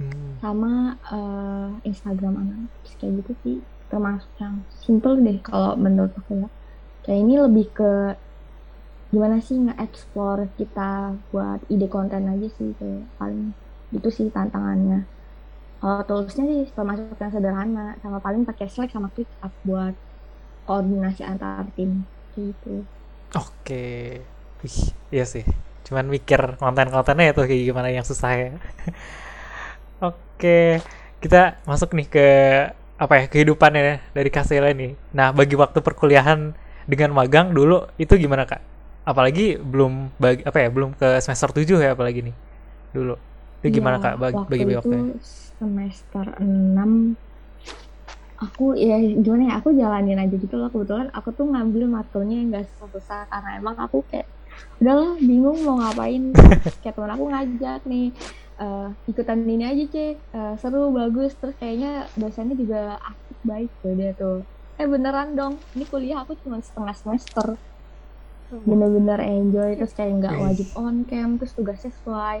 hmm. 0.00 0.40
sama 0.40 0.96
uh, 1.10 1.70
Instagram 1.84 2.38
Analytics 2.38 2.92
kayak 3.00 3.12
gitu 3.24 3.32
sih. 3.44 3.56
Termasuk 3.92 4.30
yang 4.40 4.64
simple 4.72 5.20
deh 5.20 5.38
kalau 5.44 5.76
menurut 5.76 6.12
aku 6.16 6.46
ya. 6.46 6.48
Kayak 7.02 7.20
ini 7.26 7.34
lebih 7.36 7.66
ke 7.74 7.92
gimana 9.12 9.44
sih 9.44 9.60
nge-explore 9.60 10.48
kita 10.56 11.20
buat 11.28 11.60
ide 11.68 11.84
konten 11.92 12.32
aja 12.32 12.48
sih 12.48 12.72
kayak 12.80 13.04
paling 13.20 13.52
itu 13.92 14.08
sih 14.08 14.26
tantangannya. 14.32 15.04
Kalau 15.82 16.00
toolsnya 16.06 16.46
sih 16.48 16.62
termasuk 16.72 17.18
yang 17.18 17.32
sederhana 17.34 17.98
sama 18.00 18.22
paling 18.22 18.46
pakai 18.48 18.70
Slack 18.70 18.94
sama 18.94 19.12
ClickUp 19.12 19.52
buat 19.66 19.92
koordinasi 20.64 21.26
antar 21.26 21.68
tim 21.76 22.06
gitu. 22.32 22.86
Oke. 23.36 24.22
Wih, 24.62 24.78
iya 25.10 25.26
sih. 25.26 25.44
Cuman 25.84 26.08
mikir 26.08 26.56
konten-kontennya 26.56 27.34
itu 27.34 27.42
kayak 27.42 27.64
gimana 27.68 27.88
yang 27.90 28.06
susah 28.06 28.32
ya 28.32 28.50
oke 30.02 30.58
kita 31.22 31.62
masuk 31.62 31.94
nih 31.94 32.06
ke 32.10 32.26
apa 32.98 33.14
ya 33.18 33.24
kehidupannya 33.26 33.82
ya, 33.82 33.96
dari 34.14 34.30
Kasela 34.30 34.70
ini. 34.70 34.94
Nah 35.14 35.34
bagi 35.34 35.58
waktu 35.58 35.82
perkuliahan 35.82 36.54
dengan 36.86 37.10
magang 37.14 37.50
dulu 37.54 37.86
itu 37.98 38.14
gimana 38.14 38.46
kak? 38.46 38.62
Apalagi 39.02 39.58
belum 39.58 40.14
bagi 40.18 40.46
apa 40.46 40.58
ya 40.62 40.68
belum 40.70 40.94
ke 40.94 41.18
semester 41.18 41.50
7 41.50 41.82
ya 41.82 41.94
apalagi 41.94 42.22
nih 42.26 42.34
dulu. 42.94 43.14
Itu 43.62 43.78
gimana 43.78 43.98
ya, 43.98 44.02
kak 44.02 44.14
bagi 44.18 44.38
bagi, 44.46 44.64
bagi 44.66 44.76
waktunya? 44.78 45.14
semester 45.62 46.26
6 46.42 47.14
aku 48.42 48.74
ya 48.74 48.98
gimana 48.98 49.42
ya 49.46 49.54
aku 49.62 49.68
jalanin 49.74 50.18
aja 50.22 50.34
gitu 50.38 50.54
loh. 50.54 50.70
Kebetulan 50.70 51.10
aku 51.14 51.30
tuh 51.34 51.46
ngambil 51.50 51.86
matkulnya 51.86 52.38
yang 52.38 52.54
gak 52.54 52.66
susah-susah 52.74 53.30
karena 53.30 53.50
emang 53.62 53.78
aku 53.78 54.02
kayak 54.10 54.26
udahlah 54.78 55.18
bingung 55.18 55.58
mau 55.66 55.78
ngapain. 55.78 56.34
Kayak 56.82 56.94
temen 56.98 57.10
aku 57.14 57.24
ngajak 57.30 57.80
nih 57.86 58.06
uh, 58.62 58.88
ikutan 59.10 59.42
ini 59.42 59.66
aja 59.66 59.84
cek 59.90 60.14
uh, 60.32 60.54
seru 60.56 60.94
bagus. 60.94 61.34
Terus 61.34 61.54
kayaknya 61.58 62.06
dosennya 62.14 62.54
juga 62.54 63.02
aktif 63.02 63.36
baik 63.42 63.70
tuh 63.82 63.92
dia 63.98 64.12
tuh. 64.14 64.46
Eh 64.78 64.86
beneran 64.86 65.34
dong. 65.34 65.58
Ini 65.74 65.84
kuliah 65.90 66.22
aku 66.22 66.38
cuma 66.40 66.62
setengah 66.62 66.94
semester. 66.94 67.46
Bener-bener 68.52 69.18
enjoy. 69.18 69.74
Terus 69.76 69.92
kayak 69.92 70.22
nggak 70.22 70.36
wajib 70.38 70.68
on 70.78 71.02
cam 71.10 71.36
terus 71.42 71.52
tugasnya 71.58 71.90
sesuai. 71.90 72.38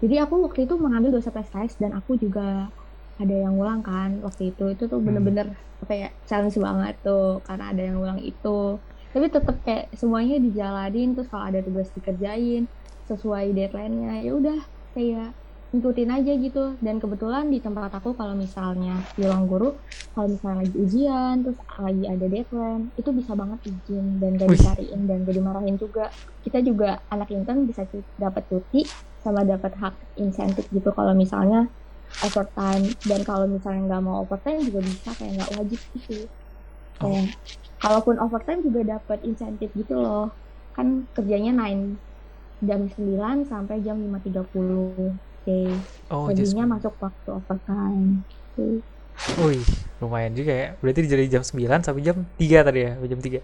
Jadi 0.00 0.14
aku 0.16 0.34
waktu 0.48 0.64
itu 0.64 0.74
mengambil 0.80 1.20
dosa 1.20 1.28
PSKS 1.28 1.76
dan 1.76 1.92
aku 1.92 2.16
juga 2.16 2.72
ada 3.20 3.36
yang 3.36 3.60
ulang 3.60 3.84
kan 3.84 4.24
waktu 4.24 4.56
itu. 4.56 4.72
Itu 4.72 4.88
tuh 4.88 4.96
hmm. 4.96 5.06
bener-bener 5.06 5.46
hmm. 5.52 5.84
apa 5.84 5.92
ya 5.92 6.08
challenge 6.24 6.56
banget 6.56 6.96
tuh 7.04 7.44
karena 7.44 7.64
ada 7.68 7.82
yang 7.84 7.96
ulang 8.00 8.20
itu. 8.24 8.80
Tapi 9.10 9.26
tetap 9.26 9.58
kayak 9.66 9.90
semuanya 9.98 10.38
dijalanin 10.38 11.18
terus 11.18 11.26
kalau 11.26 11.50
ada 11.50 11.60
tugas 11.66 11.90
dikerjain 11.98 12.70
sesuai 13.10 13.50
deadline-nya 13.58 14.22
ya 14.22 14.38
udah 14.38 14.58
kayak 14.94 15.34
ngikutin 15.70 16.10
aja 16.10 16.32
gitu. 16.34 16.74
Dan 16.82 16.98
kebetulan 16.98 17.46
di 17.50 17.62
tempat 17.62 17.94
aku 17.94 18.14
kalau 18.18 18.34
misalnya 18.34 18.98
di 19.14 19.22
ruang 19.26 19.46
guru 19.46 19.70
kalau 20.14 20.26
misalnya 20.26 20.66
lagi 20.66 20.74
ujian 20.74 21.34
terus 21.46 21.58
lagi 21.78 22.04
ada 22.10 22.26
deadline 22.26 22.84
itu 22.98 23.10
bisa 23.14 23.32
banget 23.38 23.58
izin 23.70 24.18
dan 24.18 24.34
gak 24.34 24.50
dicariin 24.50 25.00
dan 25.06 25.22
gak 25.22 25.36
dimarahin 25.38 25.76
juga. 25.78 26.10
Kita 26.42 26.58
juga 26.60 26.98
anak 27.10 27.30
intern 27.30 27.70
bisa 27.70 27.86
dapat 28.18 28.42
cuti 28.50 28.82
sama 29.20 29.44
dapat 29.46 29.76
hak 29.76 29.94
insentif 30.18 30.66
gitu 30.72 30.90
kalau 30.96 31.12
misalnya 31.12 31.68
overtime 32.26 32.90
dan 33.06 33.20
kalau 33.22 33.46
misalnya 33.46 33.86
nggak 33.86 34.02
mau 34.02 34.24
overtime 34.24 34.64
juga 34.66 34.80
bisa 34.82 35.14
kayak 35.14 35.38
nggak 35.38 35.50
wajib 35.60 35.80
gitu. 35.94 36.26
Kayak 36.98 37.38
kalaupun 37.78 38.16
overtime 38.18 38.60
juga 38.66 38.98
dapat 38.98 39.22
insentif 39.22 39.70
gitu 39.76 39.94
loh. 39.94 40.34
Kan 40.74 41.06
kerjanya 41.14 41.54
9 41.54 42.66
jam 42.66 42.80
9 42.88 43.48
sampai 43.48 43.80
jam 43.80 43.96
5.30 44.00 45.29
oke 45.40 45.48
okay. 45.48 45.68
oh, 46.12 46.28
jadinya 46.30 46.76
masuk 46.76 46.94
waktu 47.00 47.28
overtime 47.32 48.22
okay. 48.52 48.84
Wih, 49.36 49.60
lumayan 50.00 50.32
juga 50.32 50.48
ya. 50.48 50.68
Berarti 50.80 51.04
dari 51.04 51.28
jam 51.28 51.44
9 51.44 51.84
sampai 51.84 52.00
jam 52.00 52.24
3 52.40 52.64
tadi 52.64 52.80
ya, 52.88 52.96
jam 53.04 53.20
3. 53.20 53.36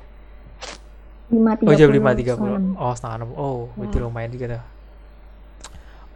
5.30 1.36 1.68
Oh, 1.68 1.74
jam 1.76 1.90
5.30. 1.92 2.80
Oh, 2.80 2.92
setengah 2.96 3.16
6. 3.28 3.36
Oh, 3.36 3.58
ya. 3.68 3.76
berarti 3.76 3.96
lumayan 4.00 4.30
juga 4.32 4.44
tuh. 4.56 4.64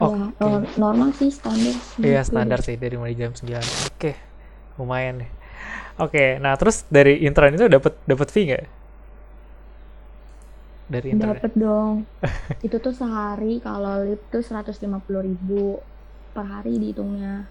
Oh, 0.01 0.17
ya, 0.17 0.33
okay. 0.33 0.81
normal 0.81 1.13
sih 1.13 1.29
standar. 1.29 1.77
Iya, 2.01 2.25
standar 2.25 2.65
sih 2.65 2.81
dari 2.81 2.97
mulai 2.97 3.13
jam 3.13 3.37
9. 3.37 3.45
Oke. 3.45 3.61
Okay. 4.01 4.15
Lumayan 4.81 5.21
nih. 5.21 5.31
Oke, 6.01 6.41
nah 6.41 6.57
terus 6.57 6.89
dari 6.89 7.21
intern 7.29 7.53
itu 7.53 7.69
dapat 7.69 7.93
dapat 8.09 8.33
fee 8.33 8.49
nggak? 8.49 8.65
Dari 10.90 11.14
intern? 11.14 11.38
Dapat 11.38 11.52
dong. 11.54 11.94
itu 12.66 12.76
tuh 12.82 12.90
sehari 12.90 13.62
kalau 13.62 14.02
lip 14.02 14.26
tuh 14.35 14.42
seratus 14.42 14.82
lima 14.82 14.99
puluh 14.99 15.23
ribu 15.23 15.78
per 16.35 16.42
hari 16.42 16.82
dihitungnya. 16.82 17.47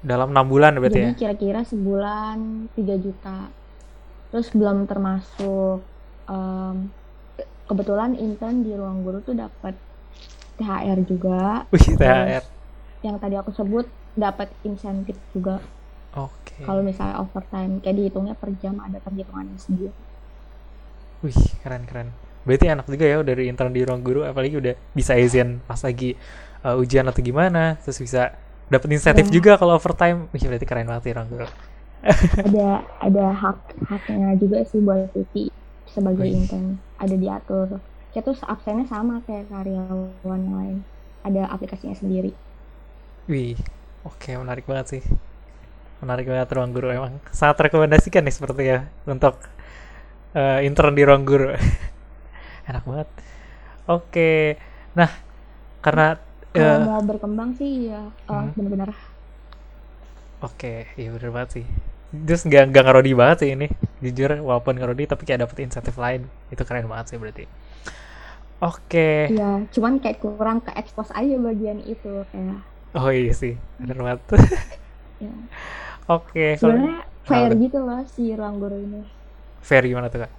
Dalam 0.00 0.34
enam 0.34 0.46
bulan 0.48 0.74
berarti 0.80 0.96
Jadi 0.96 1.12
ya? 1.12 1.18
kira-kira 1.18 1.60
sebulan 1.60 2.38
3 2.72 3.04
juta. 3.04 3.52
Terus 4.32 4.48
belum 4.56 4.88
termasuk 4.88 5.84
um, 6.24 6.76
kebetulan 7.68 8.16
intern 8.16 8.64
di 8.64 8.72
ruang 8.72 9.04
guru 9.04 9.20
tuh 9.20 9.36
dapat 9.36 9.76
THR 10.56 11.04
juga. 11.04 11.62
Wih, 11.72 11.84
THR. 12.00 12.44
Yang 13.04 13.16
tadi 13.20 13.34
aku 13.36 13.50
sebut 13.52 13.86
dapat 14.16 14.48
insentif 14.64 15.20
juga. 15.36 15.60
Oke. 16.16 16.56
Okay. 16.56 16.64
Kalau 16.64 16.80
misalnya 16.80 17.20
overtime 17.20 17.84
kayak 17.84 17.96
dihitungnya 18.00 18.34
per 18.34 18.56
jam 18.56 18.80
ada 18.80 18.96
perhitungannya 19.04 19.60
sendiri. 19.60 19.92
Wih, 21.20 21.40
keren 21.60 21.84
keren. 21.84 22.08
Berarti 22.44 22.66
enak 22.72 22.86
juga 22.88 23.04
ya 23.06 23.18
dari 23.20 23.48
intern 23.52 23.72
di 23.72 23.84
ruang 23.84 24.00
guru 24.00 24.24
apalagi 24.24 24.56
udah 24.56 24.74
bisa 24.96 25.16
izin 25.16 25.60
pas 25.68 25.80
lagi 25.84 26.16
uh, 26.64 26.80
ujian 26.80 27.04
atau 27.08 27.20
gimana, 27.20 27.76
terus 27.80 28.00
bisa 28.00 28.34
dapat 28.72 28.88
insentif 28.92 29.28
ya. 29.28 29.32
juga 29.32 29.52
kalau 29.60 29.76
overtime. 29.76 30.28
Wih, 30.32 30.44
berarti 30.46 30.66
keren 30.66 30.88
banget 30.88 31.12
ya 31.12 31.12
ruang 31.20 31.30
guru. 31.30 31.48
ada 32.48 32.68
ada 33.04 33.24
hak 33.36 33.58
haknya 33.84 34.32
juga 34.40 34.64
sih 34.64 34.80
buat 34.80 35.12
cuti 35.12 35.52
sebagai 35.84 36.24
Wih. 36.24 36.40
intern. 36.40 36.80
Ada 36.96 37.14
diatur. 37.16 37.68
Kayak 38.10 38.24
tuh 38.26 38.36
absennya 38.48 38.86
sama 38.88 39.20
kayak 39.28 39.52
karyawan 39.52 40.42
lain. 40.48 40.78
Ada 41.20 41.52
aplikasinya 41.52 41.92
sendiri. 41.92 42.32
Wih, 43.28 43.60
oke 44.02 44.30
menarik 44.40 44.64
banget 44.64 44.98
sih 44.98 45.02
menarik 46.00 46.26
banget 46.26 46.48
ruang 46.56 46.72
guru 46.72 46.88
emang 46.88 47.20
sangat 47.28 47.68
rekomendasikan 47.68 48.24
nih 48.24 48.34
seperti 48.34 48.62
ya 48.72 48.88
untuk 49.04 49.36
uh, 50.32 50.58
intern 50.64 50.96
di 50.96 51.04
ruang 51.04 51.28
guru 51.28 51.52
enak 52.70 52.84
banget 52.90 53.08
oke 53.90 54.30
nah 54.98 55.10
karena 55.84 56.18
kalau 56.54 56.76
Eh, 56.76 56.86
mau 56.86 57.00
berkembang 57.08 57.50
sih 57.58 57.70
ya 57.90 57.94
eh, 58.30 58.42
Hmm. 58.42 58.50
bener-bener 58.56 58.90
Oke, 60.40 60.88
iya 60.96 61.08
bener 61.12 61.30
banget 61.36 61.50
sih. 61.60 61.64
Terus 62.26 62.42
nggak 62.48 62.62
nggak 62.72 62.84
ngerodi 62.88 63.12
banget 63.12 63.36
sih 63.44 63.50
ini. 63.52 63.68
Jujur, 64.00 64.30
walaupun 64.40 64.74
ngerodi 64.80 65.04
tapi 65.04 65.22
kayak 65.28 65.44
dapet 65.44 65.56
insentif 65.68 65.94
lain. 66.00 66.24
Itu 66.48 66.64
keren 66.64 66.88
banget 66.88 67.12
sih 67.12 67.18
berarti. 67.20 67.44
Oke. 68.60 69.32
ya 69.36 69.48
cuman 69.74 69.94
kayak 70.02 70.18
kurang 70.24 70.58
ke 70.66 70.70
expose 70.80 71.12
aja 71.20 71.34
bagian 71.46 71.78
itu 71.92 72.10
kayak 72.30 72.60
Oh 72.94 73.10
iya 73.14 73.32
sih, 73.40 73.54
bener 73.78 73.96
banget. 74.02 74.20
ya 75.20 75.30
Oke, 76.08 76.58
kalau 76.60 76.76
sebenarnya 76.78 76.96
fair 77.28 77.50
gitu 77.62 77.78
loh 77.86 78.00
si 78.14 78.22
ruang 78.38 78.56
guru 78.62 78.76
ini 78.86 79.02
fair 79.62 79.84
gimana 79.86 80.08
tuh 80.10 80.26
kak? 80.26 80.32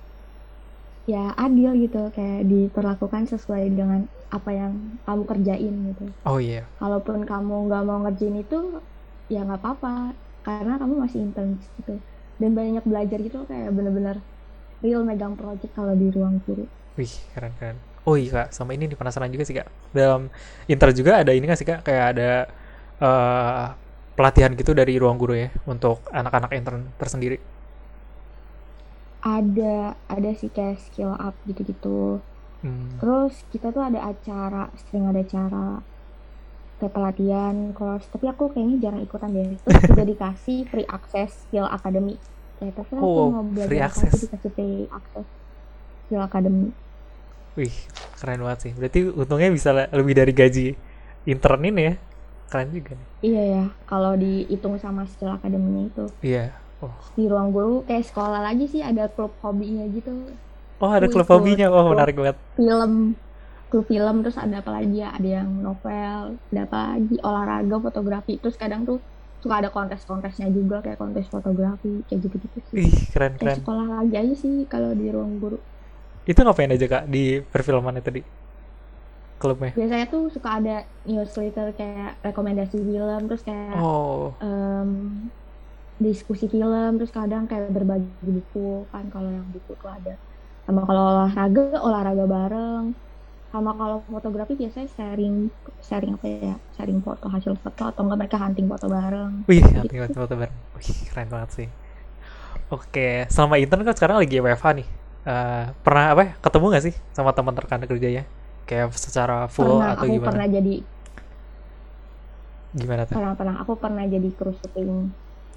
Ya 1.11 1.17
adil 1.43 1.69
gitu 1.83 1.97
kayak 2.15 2.39
diperlakukan 2.51 3.23
sesuai 3.31 3.63
dengan 3.77 3.99
apa 4.35 4.49
yang 4.59 4.73
kamu 5.05 5.23
kerjain 5.31 5.73
gitu 5.89 6.03
Oh 6.25 6.39
iya, 6.39 6.67
kalaupun 6.79 7.19
kamu 7.29 7.53
nggak 7.67 7.81
mau 7.87 7.99
ngerjain 8.03 8.35
itu 8.43 8.55
ya 9.33 9.37
nggak 9.45 9.59
apa-apa 9.61 9.89
karena 10.45 10.73
kamu 10.81 10.95
masih 11.03 11.19
intern 11.25 11.49
gitu 11.77 11.91
dan 12.41 12.51
banyak 12.59 12.83
belajar 12.91 13.17
gitu 13.25 13.37
kayak 13.49 13.67
bener-bener 13.77 14.17
real 14.83 15.01
megang 15.09 15.35
project 15.41 15.71
kalau 15.77 15.93
di 16.01 16.05
ruang 16.15 16.35
guru 16.45 16.61
wih 16.99 17.13
keren 17.33 17.53
keren. 17.59 17.77
Oh 18.01 18.17
iya 18.17 18.29
kak, 18.33 18.47
sama 18.49 18.73
ini 18.73 18.89
nih 18.89 18.97
penasaran 18.97 19.29
juga 19.29 19.45
sih 19.45 19.53
kak. 19.55 19.69
Dalam 19.93 20.27
inter 20.65 20.89
juga 20.97 21.21
ada 21.21 21.31
ini 21.37 21.45
nggak 21.45 21.59
sih 21.59 21.67
kak? 21.69 21.79
Kayak 21.85 22.05
ada 22.17 22.29
eh, 23.01 23.65
pelatihan 24.17 24.51
gitu 24.57 24.71
dari 24.73 24.97
ruang 24.97 25.17
guru 25.21 25.33
ya 25.37 25.49
untuk 25.69 26.01
anak-anak 26.11 26.51
intern 26.57 26.81
tersendiri. 26.97 27.37
Ada 29.25 29.63
ada 30.13 30.29
sih 30.39 30.49
kayak 30.55 30.77
skill 30.85 31.11
up 31.25 31.35
gitu-gitu 31.49 31.87
Hmm. 32.61 32.99
terus 32.99 33.33
kita 33.51 33.67
tuh 33.75 33.83
ada 33.89 33.99
acara 34.11 34.57
sering 34.81 35.05
ada 35.11 35.19
acara 35.25 35.57
kayak 36.79 36.93
pelatihan 36.95 37.55
course 37.77 38.05
tapi 38.13 38.25
aku 38.31 38.43
kayaknya 38.53 38.75
jarang 38.83 39.01
ikutan 39.07 39.29
deh 39.37 39.49
terus 39.63 39.79
juga 39.89 40.03
dikasih 40.11 40.57
free 40.71 40.87
access 40.95 41.29
skill 41.45 41.67
academy 41.77 42.11
kayak 42.57 42.73
terserah 42.77 43.03
Oh, 43.03 43.07
aku 43.09 43.19
mau 43.31 43.43
belajar 43.55 43.69
free 43.69 43.79
access. 43.81 44.11
aku 44.11 44.15
dikasih 44.23 44.51
free 44.55 44.75
access 44.97 45.27
skill 46.05 46.23
academy 46.29 46.65
Wih, 47.59 47.73
keren 48.19 48.39
banget 48.45 48.59
sih. 48.63 48.71
Berarti 48.79 48.99
untungnya 49.11 49.49
bisa 49.51 49.69
le- 49.75 49.91
lebih 49.91 50.13
dari 50.15 50.31
gaji 50.31 50.65
intern 51.27 51.61
ini 51.67 51.81
ya. 51.89 51.93
Keren 52.51 52.67
juga 52.75 52.91
nih. 52.99 53.07
iya 53.25 53.39
ya 53.53 53.59
kalau 53.89 54.11
dihitung 54.21 54.75
sama 54.83 55.01
skill 55.11 55.31
academy 55.37 55.79
itu 55.89 56.01
Iya. 56.21 56.61
Oh, 56.81 56.89
di 57.17 57.23
ruang 57.31 57.50
guru 57.55 57.83
kayak 57.88 58.05
sekolah 58.09 58.39
lagi 58.47 58.65
sih 58.73 58.81
ada 58.89 59.03
klub 59.13 59.31
hobinya 59.43 59.83
gitu. 59.95 60.09
Oh 60.81 60.91
ada 60.97 61.07
klub 61.13 61.27
hobinya. 61.29 61.67
Oh, 61.69 61.85
klub 61.88 61.95
menarik 61.95 62.15
banget. 62.19 62.38
film 62.57 62.91
klub 63.69 63.85
film 63.91 64.15
terus 64.23 64.38
ada 64.43 64.55
apa 64.63 64.71
lagi 64.77 64.95
ya? 65.03 65.09
Ada 65.17 65.29
yang 65.41 65.50
novel 65.65 66.21
ada 66.51 66.61
apa 66.67 66.77
lagi? 66.97 67.15
Olahraga 67.27 67.75
fotografi. 67.85 68.33
Terus 68.41 68.55
kadang 68.61 68.81
tuh 68.89 68.97
suka 69.41 69.55
ada 69.61 69.69
kontes-kontesnya 69.73 70.47
juga 70.53 70.75
kayak 70.85 70.97
kontes 71.01 71.25
fotografi 71.33 72.05
kayak 72.07 72.19
gitu-gitu 72.25 72.59
sih. 72.69 72.77
Ih, 72.85 72.93
keren 73.13 73.33
keren. 73.38 73.41
kayak 73.41 73.55
sekolah 73.63 73.85
lagi 74.01 74.15
aja 74.21 74.33
sih 74.43 74.53
kalau 74.71 74.91
di 74.93 75.05
ruang 75.09 75.33
guru. 75.41 75.57
Itu 76.27 76.39
ngapain 76.45 76.69
aja 76.69 76.85
kak 76.85 77.03
di 77.09 77.41
perfilman 77.41 77.97
itu 77.97 78.11
di 78.13 78.21
klubnya? 79.41 79.73
biasanya 79.73 80.05
tuh 80.13 80.23
suka 80.29 80.50
ada 80.61 80.75
newsletter 81.07 81.67
kayak 81.79 82.19
rekomendasi 82.21 82.77
film 82.77 83.21
terus 83.27 83.41
kayak 83.47 83.73
Oh, 83.81 84.33
em, 84.43 84.89
diskusi 86.05 86.46
film 86.53 86.89
terus 86.98 87.12
kadang 87.20 87.43
kayak 87.50 87.70
berbagi 87.75 88.27
buku 88.38 88.60
kan 88.91 89.05
kalau 89.13 89.29
yang 89.38 89.48
buku 89.53 89.72
tuh 89.81 89.89
ada 89.98 90.12
sama 90.65 90.79
kalau 90.88 91.01
olahraga 91.12 91.62
olahraga 91.88 92.24
bareng 92.36 92.86
sama 93.51 93.70
kalau 93.79 93.98
fotografi 94.15 94.53
biasanya 94.62 94.88
sharing 94.98 95.36
sharing 95.88 96.12
apa 96.17 96.27
ya 96.48 96.53
sharing 96.75 97.00
foto 97.08 97.25
hasil 97.36 97.53
foto 97.63 97.81
atau 97.89 98.01
enggak 98.03 98.20
mereka 98.22 98.38
hunting 98.43 98.67
foto 98.72 98.86
bareng 98.96 99.34
wih, 99.50 99.63
gitu 99.75 99.77
nanti 99.77 99.93
foto 100.22 100.34
bareng. 100.39 100.55
Wih, 100.77 100.89
keren 101.10 101.29
banget 101.34 101.50
sih. 101.58 101.67
Oke, 102.72 103.27
selama 103.27 103.59
intern 103.59 103.83
kan 103.87 103.96
sekarang 103.98 104.18
lagi 104.24 104.40
WFH 104.40 104.68
nih. 104.79 104.87
Eh, 105.27 105.64
pernah 105.85 106.05
apa 106.16 106.22
ya? 106.25 106.31
Ketemu 106.42 106.66
nggak 106.72 106.83
sih 106.87 106.96
sama 107.14 107.31
teman 107.35 107.55
rekan 107.57 107.83
kerjanya? 107.85 108.24
Kayak 108.68 108.96
secara 108.96 109.46
full 109.51 109.70
pernah 109.70 109.87
atau 109.94 110.05
aku 110.05 110.14
gimana? 110.16 110.25
pernah 110.25 110.46
jadi 110.55 110.72
Gimana 112.74 113.03
tuh? 113.07 113.20
pernah 113.20 113.31
pernah 113.40 113.55
aku 113.61 113.74
pernah 113.83 114.03
jadi 114.14 114.29
kru 114.37 114.51
syuting 114.59 114.92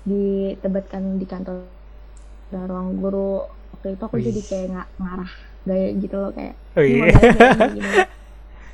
ditebetkan 0.04 1.16
di 1.16 1.26
kantor 1.28 1.68
dan 2.52 2.68
ruang 2.68 3.00
guru 3.00 3.40
waktu 3.72 3.96
itu 3.96 4.04
aku 4.04 4.16
Wih. 4.20 4.26
jadi 4.28 4.40
kayak 4.44 4.66
nggak 4.72 4.88
ngarah 5.00 5.32
gaya 5.64 5.88
gitu 5.96 6.16
loh 6.20 6.30
kayak 6.36 6.54
Oh 6.76 6.84
iya. 6.84 7.08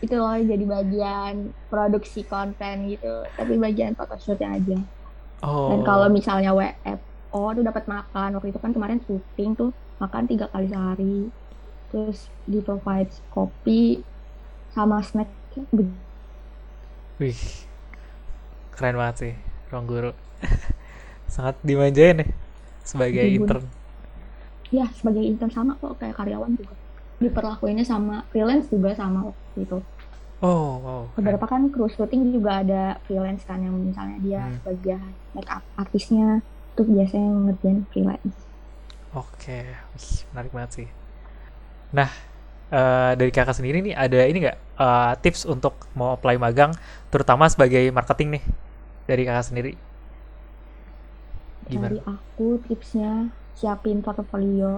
itu 0.04 0.14
loh 0.16 0.32
jadi 0.36 0.64
bagian 0.64 1.34
produksi 1.70 2.24
konten 2.24 2.88
gitu 2.90 3.24
tapi 3.36 3.52
bagian 3.60 3.94
photoshootnya 3.94 4.58
aja 4.58 4.78
Oh. 5.40 5.72
dan 5.72 5.80
kalau 5.88 6.12
misalnya 6.12 6.52
WFO 6.52 7.56
tuh 7.56 7.64
dapat 7.64 7.88
makan 7.88 8.36
waktu 8.36 8.52
itu 8.52 8.60
kan 8.60 8.76
kemarin 8.76 9.00
syuting 9.00 9.56
tuh 9.56 9.72
makan 9.96 10.28
tiga 10.28 10.52
kali 10.52 10.68
sehari 10.68 11.32
terus 11.88 12.28
di 12.44 12.60
provide 12.60 13.08
kopi 13.32 14.04
sama 14.76 15.00
snack 15.00 15.32
Wih, 17.20 17.40
keren 18.72 18.96
banget 18.96 19.16
sih, 19.18 19.32
ruang 19.68 19.84
guru. 19.90 20.12
Sangat 21.30 21.56
dimanjain 21.62 22.22
ya 22.22 22.28
sebagai 22.84 23.22
Dibun. 23.22 23.38
intern. 23.38 23.64
ya 24.76 24.84
sebagai 24.98 25.22
intern 25.30 25.52
sama 25.56 25.72
kok 25.80 25.92
kayak 26.00 26.14
karyawan 26.18 26.52
juga 26.60 26.74
diperlakuinnya 27.22 27.84
sama 27.92 28.14
freelance 28.30 28.66
juga 28.74 28.90
sama 29.00 29.18
waktu 29.28 29.58
itu 29.66 29.76
Oh, 30.42 30.80
wow. 30.82 31.04
beberapa 31.16 31.46
kan 31.52 31.62
kru 31.72 31.86
syuting 31.94 32.22
juga 32.36 32.50
ada 32.62 32.82
freelance 33.06 33.42
kan 33.48 33.58
yang 33.66 33.76
misalnya 33.88 34.18
dia 34.26 34.40
Hmm. 34.40 34.56
bagian 34.66 35.02
make 35.34 35.50
up 35.56 35.62
artisnya 35.82 36.26
tuh 36.76 36.84
biasanya 36.92 37.26
yang 37.30 37.40
ngerjain 37.46 37.78
freelance 37.90 38.38
Oke, 39.10 39.66
Wih, 39.66 40.10
menarik 40.30 40.52
banget 40.54 40.70
sih. 40.82 40.88
Nah, 41.90 42.10
eh, 42.72 43.12
dari 43.18 43.30
kakak 43.34 43.56
sendiri 43.58 43.82
nih 43.82 43.94
ada 43.94 44.20
ini 44.26 44.38
nggak 44.46 44.58
eh, 44.80 45.12
tips 45.22 45.42
untuk 45.48 45.74
mau 45.98 46.14
apply 46.16 46.36
magang, 46.40 46.72
terutama 47.12 47.46
sebagai 47.50 47.90
marketing 47.94 48.38
nih 48.40 48.44
dari 49.10 49.22
kakak 49.28 49.46
sendiri? 49.50 49.72
Gimana? 51.70 51.94
dari 51.94 51.98
aku 52.14 52.46
tipsnya 52.66 53.10
siapin 53.58 53.98
portofolio 54.04 54.70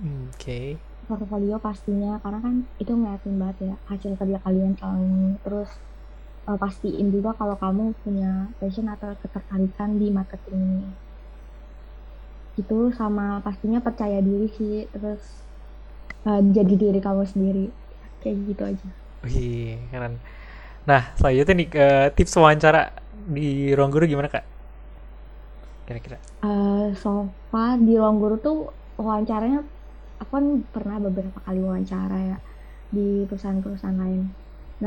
Hmm, 0.00 0.28
Oke. 0.34 0.78
portofolio 1.08 1.56
pastinya 1.66 2.10
karena 2.22 2.38
kan 2.46 2.54
itu 2.82 2.92
ngeliatin 2.98 3.34
banget 3.40 3.58
ya 3.68 3.74
hasil 3.90 4.12
kerja 4.20 4.38
kalian 4.44 4.72
tahun 4.80 5.00
ini 5.14 5.28
terus 5.44 5.70
eh, 6.48 6.58
pastiin 6.62 7.08
juga 7.16 7.30
kalau 7.40 7.56
kamu 7.64 7.84
punya 8.02 8.28
passion 8.60 8.86
atau 8.94 9.10
ketertarikan 9.22 9.90
di 10.00 10.06
marketing 10.18 10.60
ini 10.72 10.88
itu 12.60 12.74
sama 12.98 13.24
pastinya 13.44 13.78
percaya 13.86 14.18
diri 14.28 14.46
sih 14.56 14.72
terus 14.94 15.22
eh, 16.28 16.40
jadi 16.56 16.72
diri 16.82 16.98
kamu 17.06 17.22
sendiri 17.32 17.64
kayak 18.20 18.36
gitu 18.48 18.62
aja 18.72 18.88
Wih, 19.24 19.76
keren. 19.92 20.14
Nah, 20.88 21.02
selanjutnya 21.18 21.54
nih 21.60 21.68
eh, 21.76 22.06
tips 22.16 22.34
wawancara 22.40 22.80
di 23.36 23.72
ruang 23.76 23.92
guru 23.94 24.04
gimana 24.08 24.28
kak? 24.32 24.44
Kira-kira? 25.90 26.22
Eh, 26.46 26.94
so 26.94 27.26
far 27.50 27.74
di 27.82 27.98
ruang 27.98 28.22
guru 28.22 28.38
tuh 28.38 28.70
wawancaranya 28.94 29.66
aku 30.22 30.30
kan 30.30 30.46
pernah 30.70 31.02
beberapa 31.02 31.42
kali 31.42 31.58
wawancara 31.58 32.18
ya 32.30 32.38
di 32.94 33.26
perusahaan-perusahaan 33.26 33.98
lain. 33.98 34.30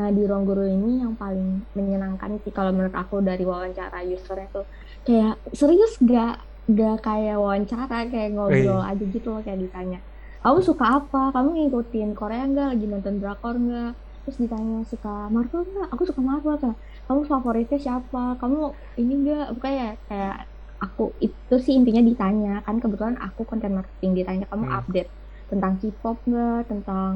Nah 0.00 0.08
di 0.08 0.24
ruang 0.24 0.48
guru 0.48 0.64
ini 0.64 1.04
yang 1.04 1.12
paling 1.12 1.68
menyenangkan 1.76 2.40
sih 2.40 2.56
kalau 2.56 2.72
menurut 2.72 2.96
aku 2.96 3.20
dari 3.20 3.44
wawancara 3.44 4.00
usernya 4.00 4.48
tuh 4.48 4.64
kayak 5.04 5.36
serius 5.52 6.00
gak 6.00 6.40
gak 6.72 7.04
kayak 7.04 7.36
wawancara 7.36 8.08
kayak 8.08 8.32
ngobrol 8.32 8.80
aja 8.80 9.04
gitu 9.04 9.28
loh 9.28 9.44
kayak 9.44 9.60
ditanya 9.60 10.00
kamu 10.44 10.60
suka 10.60 10.84
apa? 11.00 11.32
Kamu 11.32 11.56
ngikutin 11.56 12.12
Korea 12.12 12.44
nggak? 12.44 12.76
Lagi 12.76 12.84
nonton 12.88 13.16
drakor 13.16 13.56
nggak? 13.56 13.92
Terus 14.24 14.36
ditanya 14.40 14.84
suka 14.88 15.28
Marvel 15.32 15.64
nggak? 15.68 15.88
Aku 15.92 16.02
suka 16.08 16.20
Marvel 16.20 16.56
kan 16.60 16.72
kamu 17.08 17.20
favoritnya 17.28 17.78
siapa? 17.80 18.36
Kamu 18.40 18.72
ini 19.00 19.12
nggak? 19.24 19.56
Kayak 19.60 20.00
kayak 20.08 20.48
aku 20.84 21.02
itu 21.26 21.54
sih 21.64 21.74
intinya 21.78 22.02
ditanya. 22.10 22.48
Kan 22.66 22.76
kebetulan 22.82 23.16
aku 23.26 23.40
konten 23.50 23.72
marketing 23.78 24.12
ditanya 24.18 24.44
kamu 24.50 24.64
Hmm. 24.64 24.78
update 24.78 25.10
tentang 25.50 25.72
K-pop 25.80 26.16
nggak? 26.28 26.56
Tentang 26.70 27.12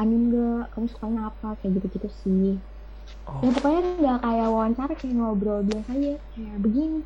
anime 0.00 0.22
nggak? 0.30 0.60
Kamu 0.72 0.86
sukanya 0.94 1.20
apa? 1.30 1.46
Kayak 1.58 1.72
gitu-gitu 1.76 2.08
sih. 2.24 2.44
Oh, 3.26 3.44
ya 3.44 3.48
pokoknya 3.54 3.80
nggak 4.00 4.16
kayak 4.24 4.46
wawancara 4.54 4.92
kayak 5.00 5.14
ngobrol 5.18 5.58
biasa 5.68 5.90
aja 5.96 6.10
kayak 6.32 6.56
begini. 6.64 6.96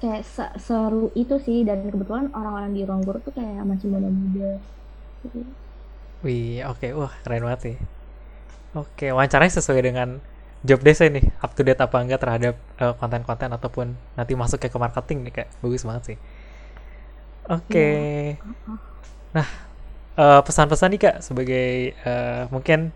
Kayak 0.00 0.22
se- 0.34 0.56
seru 0.66 0.98
itu 1.20 1.34
sih. 1.46 1.58
Dan 1.68 1.78
kebetulan 1.92 2.26
orang-orang 2.38 2.70
di 2.76 2.80
ruang 2.88 3.02
guru 3.06 3.18
tuh 3.26 3.32
kayak 3.38 3.64
masih 3.70 3.88
muda-muda 3.94 4.46
gitu. 5.24 5.38
wih, 6.24 6.48
oke, 6.70 6.86
wah 7.00 7.12
keren 7.22 7.42
banget 7.46 7.60
sih. 7.66 7.76
Oke, 8.78 9.04
wawancaranya 9.14 9.54
sesuai 9.58 9.82
dengan 9.88 10.08
job 10.66 10.80
desk 10.84 11.00
nih, 11.08 11.24
up 11.44 11.52
to 11.56 11.62
date 11.66 11.80
apa 11.80 11.96
enggak 12.02 12.20
terhadap 12.22 12.54
eh, 12.82 12.94
konten-konten 13.00 13.50
ataupun 13.56 13.86
nanti 14.18 14.32
masuk 14.36 14.58
ke 14.60 14.78
marketing 14.78 15.18
nih 15.26 15.32
kak, 15.44 15.48
bagus 15.64 15.82
banget 15.88 16.02
sih. 16.14 16.18
Oke, 17.50 17.88
Heeh. 19.34 19.48
eh, 20.20 20.40
pesan-pesan 20.46 20.88
nih 20.94 21.00
kak 21.00 21.16
sebagai 21.24 21.94
eh, 21.94 22.42
mungkin 22.54 22.92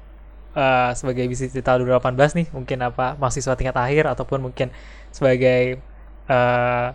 uh, 0.54 0.90
sebagai 0.96 1.26
bisnis 1.26 1.52
digital 1.52 1.82
2018 1.82 2.38
nih 2.38 2.46
mungkin 2.54 2.78
apa 2.86 3.18
mahasiswa 3.18 3.54
tingkat 3.58 3.76
akhir 3.76 4.04
ataupun 4.14 4.38
mungkin 4.50 4.70
sebagai 5.10 5.82
uh, 6.30 6.94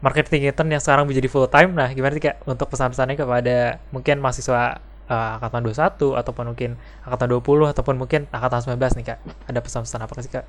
marketing 0.00 0.48
intern 0.48 0.70
yang 0.72 0.82
sekarang 0.82 1.04
menjadi 1.04 1.28
full 1.28 1.46
time 1.50 1.76
nah 1.76 1.90
gimana 1.92 2.16
sih 2.16 2.22
kak 2.24 2.40
untuk 2.48 2.70
pesan-pesannya 2.72 3.16
kepada 3.20 3.82
mungkin 3.92 4.16
mahasiswa 4.22 4.80
uh, 5.10 5.36
angkatan 5.36 5.66
21 5.66 6.22
ataupun 6.22 6.44
mungkin 6.54 6.70
angkatan 7.02 7.28
20 7.34 7.72
ataupun 7.74 7.94
mungkin 7.98 8.30
angkatan 8.30 8.78
19 8.78 9.02
nih 9.02 9.06
kak. 9.10 9.18
Ada 9.50 9.58
pesan-pesan 9.60 10.00
apa 10.06 10.22
sih 10.22 10.32
kak? 10.32 10.46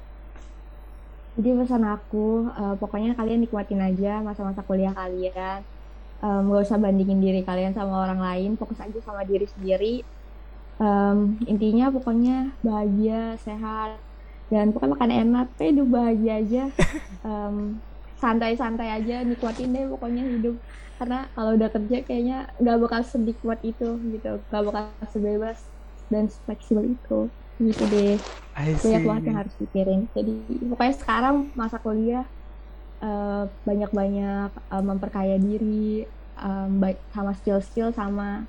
Jadi 1.41 1.49
pesan 1.57 1.83
aku 1.87 2.53
uh, 2.53 2.75
pokoknya 2.77 3.17
kalian 3.17 3.41
nikmatin 3.41 3.81
aja 3.81 4.21
masa-masa 4.21 4.61
kuliah 4.61 4.93
kalian. 4.93 5.65
Um, 6.21 6.53
gak 6.53 6.69
usah 6.69 6.77
bandingin 6.77 7.17
diri 7.17 7.41
kalian 7.41 7.73
sama 7.73 8.05
orang 8.05 8.21
lain 8.21 8.53
fokus 8.53 8.77
aja 8.77 8.99
sama 9.01 9.25
diri 9.25 9.49
sendiri. 9.49 10.05
Um, 10.77 11.41
intinya 11.49 11.89
pokoknya 11.89 12.53
bahagia 12.61 13.41
sehat 13.41 13.97
dan 14.53 14.69
pokoknya 14.69 14.93
makan 14.93 15.11
enak. 15.11 15.47
Hidup 15.57 15.87
bahagia 15.89 16.33
aja. 16.39 16.63
Um, 17.21 17.77
santai-santai 18.21 19.01
aja 19.01 19.25
nikmatin 19.25 19.73
deh 19.73 19.89
pokoknya 19.89 20.23
hidup 20.23 20.55
karena 21.01 21.25
kalau 21.33 21.57
udah 21.57 21.69
kerja 21.73 21.97
kayaknya 22.05 22.37
nggak 22.61 22.77
bakal 22.77 23.01
sedikit 23.01 23.57
itu 23.65 23.97
gitu 24.13 24.37
nggak 24.53 24.63
bakal 24.69 24.83
sebebas 25.09 25.57
dan 26.13 26.29
fleksibel 26.45 26.85
itu 26.85 27.19
gitu 27.57 27.83
deh 27.89 28.15
banyak 28.53 29.03
banget 29.09 29.23
yang 29.25 29.37
harus 29.41 29.53
dipikirin 29.57 30.05
jadi 30.13 30.33
pokoknya 30.69 30.95
sekarang 31.01 31.35
masa 31.57 31.81
kuliah 31.81 32.25
uh, 33.01 33.49
banyak-banyak 33.65 34.49
uh, 34.69 34.83
memperkaya 34.85 35.41
diri 35.41 36.05
um, 36.37 36.77
baik 36.77 37.01
sama 37.13 37.33
skill-skill 37.33 37.89
sama 37.91 38.45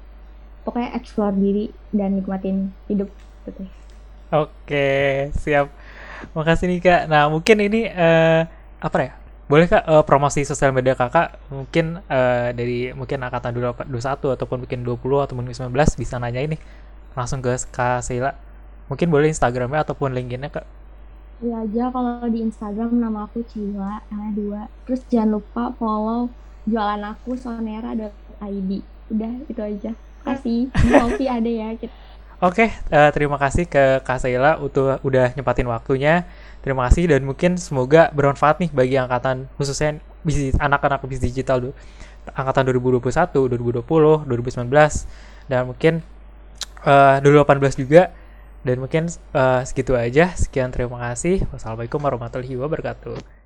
pokoknya 0.62 0.94
explore 0.94 1.34
diri 1.34 1.72
dan 1.90 2.20
nikmatin 2.20 2.70
hidup 2.86 3.10
gitu. 3.48 3.66
Oke, 4.32 5.28
siap. 5.36 5.68
Makasih 6.32 6.70
nih 6.70 6.80
Kak. 6.80 7.02
Nah, 7.10 7.28
mungkin 7.28 7.58
ini 7.60 7.90
uh, 7.90 8.46
apa 8.80 8.98
ya? 9.02 9.12
Boleh 9.52 9.68
Kak 9.68 9.84
uh, 9.84 10.00
promosi 10.00 10.48
sosial 10.48 10.72
media 10.72 10.96
Kakak 10.96 11.36
mungkin 11.52 12.00
uh, 12.08 12.56
dari 12.56 12.88
mungkin 12.96 13.20
angkatan 13.20 13.52
21 13.84 13.84
ataupun 14.16 14.64
mungkin 14.64 14.80
20 14.80 14.96
atau 14.96 15.34
mungkin 15.36 15.52
19 15.52 15.76
bisa 16.00 16.16
nanya 16.16 16.40
ini 16.40 16.56
langsung 17.12 17.44
ke 17.44 17.52
Kak 17.68 18.00
Sheila. 18.00 18.32
Mungkin 18.88 19.12
boleh 19.12 19.28
Instagramnya 19.28 19.84
ataupun 19.84 20.16
LinkedIn-nya 20.16 20.48
Kak. 20.48 20.64
Iya 21.44 21.68
aja 21.68 21.84
kalau 21.92 22.24
di 22.32 22.48
Instagram 22.48 22.96
nama 22.96 23.28
aku 23.28 23.44
Cila, 23.44 24.00
namanya 24.08 24.32
dua. 24.32 24.60
Terus 24.88 25.04
jangan 25.12 25.36
lupa 25.36 25.76
follow 25.76 26.32
jualan 26.64 27.04
aku 27.12 27.36
sonera.id. 27.36 28.70
Udah 29.12 29.32
itu 29.52 29.60
aja. 29.60 29.92
Kasih 30.24 30.72
di 30.72 30.88
Shopee 30.96 31.28
ada 31.28 31.50
ya. 31.52 31.68
Kita. 31.76 31.92
Oke, 32.40 32.66
okay, 32.66 32.68
uh, 32.88 33.04
eh, 33.04 33.10
terima 33.12 33.36
kasih 33.36 33.68
ke 33.68 34.00
Kak 34.00 34.16
Saila 34.16 34.56
untuk 34.64 34.96
udah 35.04 35.36
nyempatin 35.36 35.68
waktunya. 35.68 36.24
Terima 36.62 36.86
kasih 36.86 37.10
dan 37.10 37.26
mungkin 37.26 37.58
semoga 37.58 38.14
bermanfaat 38.14 38.62
nih 38.62 38.70
bagi 38.70 38.94
angkatan 38.94 39.50
khususnya 39.58 39.98
anak-anak 40.62 41.02
bisnis 41.02 41.34
digital 41.34 41.74
angkatan 42.30 42.70
2021, 42.70 43.82
2020, 43.82 43.82
2019 44.30 45.50
dan 45.50 45.66
mungkin 45.66 46.06
uh, 46.86 47.18
eh, 47.18 47.42
2018 47.42 47.82
juga 47.82 48.14
dan 48.62 48.78
mungkin 48.78 49.10
uh, 49.34 49.66
segitu 49.66 49.98
aja. 49.98 50.30
Sekian 50.38 50.70
terima 50.70 51.02
kasih. 51.10 51.42
Wassalamualaikum 51.50 51.98
warahmatullahi 51.98 52.54
wabarakatuh. 52.54 53.41